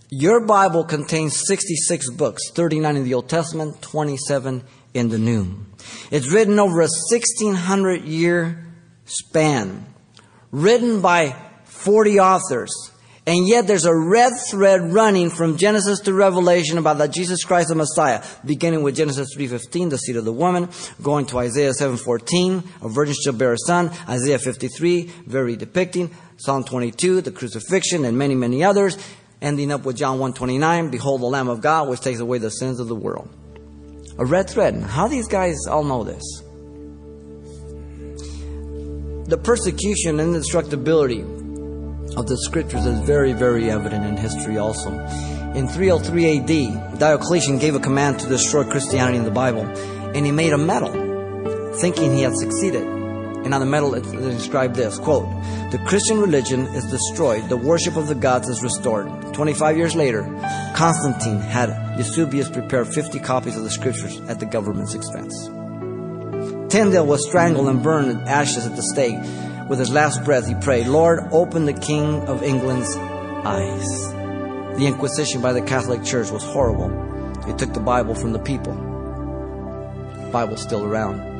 Your 0.09 0.45
Bible 0.45 0.83
contains 0.83 1.41
66 1.47 2.11
books, 2.11 2.49
39 2.49 2.97
in 2.97 3.03
the 3.05 3.13
Old 3.13 3.29
Testament, 3.29 3.81
27 3.81 4.65
in 4.93 5.09
the 5.09 5.17
New. 5.17 5.65
It's 6.11 6.31
written 6.31 6.59
over 6.59 6.81
a 6.81 6.89
1600 7.09 8.03
year 8.03 8.65
span, 9.05 9.85
written 10.51 11.01
by 11.01 11.35
40 11.65 12.19
authors. 12.19 12.91
And 13.27 13.45
yet 13.45 13.67
there's 13.67 13.83
a 13.83 13.93
red 13.93 14.31
thread 14.49 14.93
running 14.93 15.29
from 15.29 15.57
Genesis 15.57 15.99
to 16.01 16.13
Revelation 16.13 16.77
about 16.77 16.97
that 16.99 17.11
Jesus 17.11 17.43
Christ 17.43 17.67
the 17.67 17.75
Messiah, 17.75 18.23
beginning 18.45 18.83
with 18.83 18.95
Genesis 18.95 19.35
3.15, 19.35 19.89
the 19.89 19.97
seed 19.97 20.15
of 20.15 20.23
the 20.23 20.31
woman, 20.31 20.69
going 21.03 21.25
to 21.27 21.39
Isaiah 21.39 21.71
7.14, 21.71 22.63
a 22.81 22.87
virgin 22.87 23.15
shall 23.21 23.33
bear 23.33 23.51
a 23.51 23.57
son, 23.57 23.91
Isaiah 24.07 24.39
53, 24.39 25.11
very 25.25 25.57
depicting, 25.57 26.09
Psalm 26.37 26.63
22, 26.63 27.19
the 27.19 27.31
crucifixion, 27.31 28.05
and 28.05 28.17
many, 28.17 28.33
many 28.33 28.63
others, 28.63 28.97
ending 29.41 29.73
up 29.73 29.83
with 29.83 29.97
John 29.97 30.19
1.29, 30.19 30.89
behold 30.89 31.19
the 31.19 31.25
Lamb 31.25 31.49
of 31.49 31.59
God, 31.59 31.89
which 31.89 31.99
takes 31.99 32.21
away 32.21 32.37
the 32.37 32.49
sins 32.49 32.79
of 32.79 32.87
the 32.87 32.95
world. 32.95 33.29
A 34.19 34.25
red 34.25 34.49
thread. 34.49 34.81
How 34.81 35.07
these 35.07 35.27
guys 35.27 35.55
all 35.69 35.83
know 35.83 36.03
this? 36.03 36.23
The 39.27 39.37
persecution 39.37 40.19
and 40.19 40.33
indestructibility 40.33 41.21
of 42.15 42.25
the 42.27 42.37
scriptures 42.37 42.85
is 42.85 42.99
very, 43.01 43.33
very 43.33 43.69
evident 43.69 44.05
in 44.05 44.17
history 44.17 44.57
also. 44.57 44.89
In 45.53 45.67
303 45.67 46.39
AD, 46.39 46.97
Diocletian 46.97 47.59
gave 47.59 47.75
a 47.75 47.79
command 47.79 48.19
to 48.19 48.27
destroy 48.27 48.63
Christianity 48.63 49.17
in 49.17 49.23
the 49.23 49.29
Bible, 49.29 49.67
and 50.15 50.25
he 50.25 50.31
made 50.31 50.53
a 50.53 50.57
medal, 50.57 50.91
thinking 51.75 52.15
he 52.15 52.23
had 52.23 52.35
succeeded. 52.35 52.96
And 53.47 53.53
on 53.53 53.61
the 53.61 53.65
medal 53.65 53.95
it 53.95 54.03
described 54.03 54.75
this, 54.75 54.99
quote, 54.99 55.23
The 55.71 55.81
Christian 55.87 56.19
religion 56.19 56.65
is 56.75 56.83
destroyed, 56.91 57.47
the 57.47 57.55
worship 57.55 57.95
of 57.95 58.09
the 58.09 58.13
gods 58.13 58.49
is 58.49 58.61
restored. 58.61 59.07
25 59.33 59.77
years 59.77 59.95
later, 59.95 60.23
Constantine 60.75 61.39
had 61.39 61.97
Eusebius 61.97 62.49
prepare 62.49 62.83
50 62.83 63.19
copies 63.19 63.55
of 63.55 63.63
the 63.63 63.69
scriptures 63.69 64.19
at 64.27 64.41
the 64.41 64.45
government's 64.45 64.95
expense. 64.95 65.45
Tyndale 66.67 67.05
was 67.05 67.25
strangled 67.25 67.69
and 67.69 67.81
burned 67.81 68.11
in 68.11 68.27
ashes 68.27 68.65
at 68.65 68.75
the 68.75 68.83
stake 68.83 69.15
with 69.69 69.79
his 69.79 69.91
last 69.91 70.25
breath, 70.25 70.45
he 70.45 70.55
prayed, 70.55 70.87
Lord, 70.87 71.29
open 71.31 71.63
the 71.63 71.73
King 71.73 72.27
of 72.27 72.43
England's 72.43 72.93
eyes. 72.97 74.11
The 74.77 74.85
Inquisition 74.87 75.41
by 75.41 75.53
the 75.53 75.61
Catholic 75.61 76.03
Church 76.03 76.31
was 76.31 76.43
horrible. 76.43 76.91
It 77.49 77.57
took 77.57 77.73
the 77.73 77.79
Bible 77.79 78.13
from 78.13 78.33
the 78.33 78.39
people. 78.39 78.73
The 78.73 80.29
Bible's 80.33 80.61
still 80.61 80.83
around. 80.83 81.36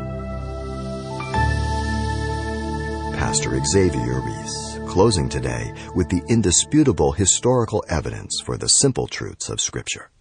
Pastor 3.18 3.60
Xavier 3.66 4.22
Reese, 4.22 4.80
closing 4.88 5.28
today 5.28 5.74
with 5.96 6.08
the 6.08 6.22
indisputable 6.30 7.12
historical 7.12 7.84
evidence 7.90 8.40
for 8.46 8.58
the 8.58 8.70
simple 8.70 9.08
truths 9.08 9.50
of 9.50 9.60
Scripture. 9.60 10.12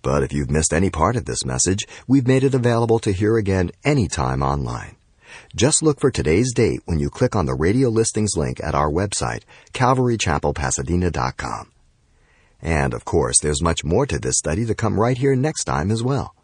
But 0.00 0.22
if 0.22 0.32
you've 0.32 0.50
missed 0.50 0.72
any 0.72 0.88
part 0.88 1.16
of 1.16 1.26
this 1.26 1.44
message, 1.44 1.86
we've 2.08 2.26
made 2.26 2.42
it 2.42 2.54
available 2.54 2.98
to 3.00 3.12
hear 3.12 3.36
again 3.36 3.70
anytime 3.84 4.42
online. 4.42 4.96
Just 5.54 5.82
look 5.82 6.00
for 6.00 6.10
today's 6.10 6.54
date 6.54 6.80
when 6.86 6.98
you 6.98 7.10
click 7.10 7.36
on 7.36 7.44
the 7.44 7.54
radio 7.54 7.90
listings 7.90 8.32
link 8.34 8.60
at 8.64 8.74
our 8.74 8.90
website, 8.90 9.42
calvarychapelpasadena.com. 9.74 11.70
And 12.62 12.94
of 12.94 13.04
course, 13.04 13.38
there's 13.40 13.62
much 13.62 13.84
more 13.84 14.06
to 14.06 14.18
this 14.18 14.38
study 14.38 14.64
to 14.64 14.74
come 14.74 14.98
right 14.98 15.18
here 15.18 15.36
next 15.36 15.64
time 15.64 15.90
as 15.90 16.02
well. 16.02 16.34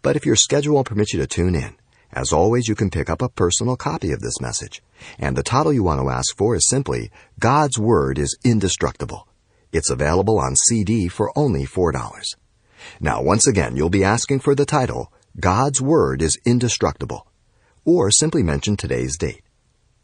But 0.00 0.16
if 0.16 0.24
your 0.24 0.36
schedule 0.36 0.82
permits 0.84 1.12
you 1.12 1.20
to 1.20 1.26
tune 1.26 1.54
in, 1.54 1.77
as 2.12 2.32
always, 2.32 2.68
you 2.68 2.74
can 2.74 2.90
pick 2.90 3.10
up 3.10 3.22
a 3.22 3.28
personal 3.28 3.76
copy 3.76 4.12
of 4.12 4.20
this 4.20 4.40
message. 4.40 4.82
And 5.18 5.36
the 5.36 5.42
title 5.42 5.72
you 5.72 5.82
want 5.82 6.00
to 6.00 6.10
ask 6.10 6.36
for 6.36 6.54
is 6.54 6.68
simply, 6.68 7.10
God's 7.38 7.78
Word 7.78 8.18
is 8.18 8.36
Indestructible. 8.44 9.26
It's 9.72 9.90
available 9.90 10.38
on 10.38 10.56
CD 10.56 11.08
for 11.08 11.32
only 11.36 11.66
$4. 11.66 11.92
Now, 13.00 13.22
once 13.22 13.46
again, 13.46 13.76
you'll 13.76 13.90
be 13.90 14.04
asking 14.04 14.40
for 14.40 14.54
the 14.54 14.64
title, 14.64 15.12
God's 15.38 15.80
Word 15.80 16.22
is 16.22 16.38
Indestructible 16.46 17.26
or 17.84 18.10
simply 18.10 18.42
mention 18.42 18.76
today's 18.76 19.16
date. 19.16 19.42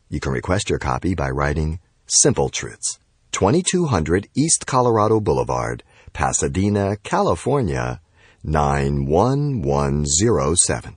You 0.08 0.20
can 0.20 0.32
request 0.32 0.70
your 0.70 0.78
copy 0.78 1.14
by 1.14 1.28
writing 1.28 1.80
Simple 2.06 2.48
Truths, 2.48 2.98
2200 3.32 4.28
East 4.34 4.66
Colorado 4.66 5.20
Boulevard, 5.20 5.82
Pasadena, 6.12 6.96
California, 7.02 8.00
91107. 8.42 10.96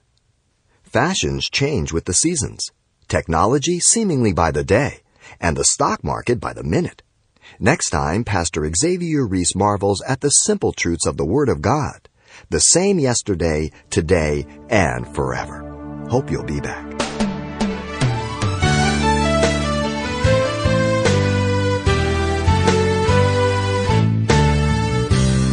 Fashions 0.91 1.49
change 1.49 1.93
with 1.93 2.03
the 2.03 2.11
seasons, 2.13 2.69
technology 3.07 3.79
seemingly 3.79 4.33
by 4.33 4.51
the 4.51 4.65
day, 4.65 4.99
and 5.39 5.55
the 5.55 5.63
stock 5.63 6.03
market 6.03 6.41
by 6.41 6.51
the 6.51 6.65
minute. 6.65 7.01
Next 7.61 7.91
time, 7.91 8.25
Pastor 8.25 8.69
Xavier 8.77 9.25
Reese 9.25 9.55
marvels 9.55 10.01
at 10.01 10.19
the 10.19 10.27
simple 10.27 10.73
truths 10.73 11.05
of 11.05 11.15
the 11.15 11.23
Word 11.23 11.47
of 11.47 11.61
God, 11.61 12.09
the 12.49 12.59
same 12.59 12.99
yesterday, 12.99 13.71
today, 13.89 14.45
and 14.67 15.07
forever. 15.15 16.07
Hope 16.09 16.29
you'll 16.29 16.43
be 16.43 16.59
back. 16.59 16.90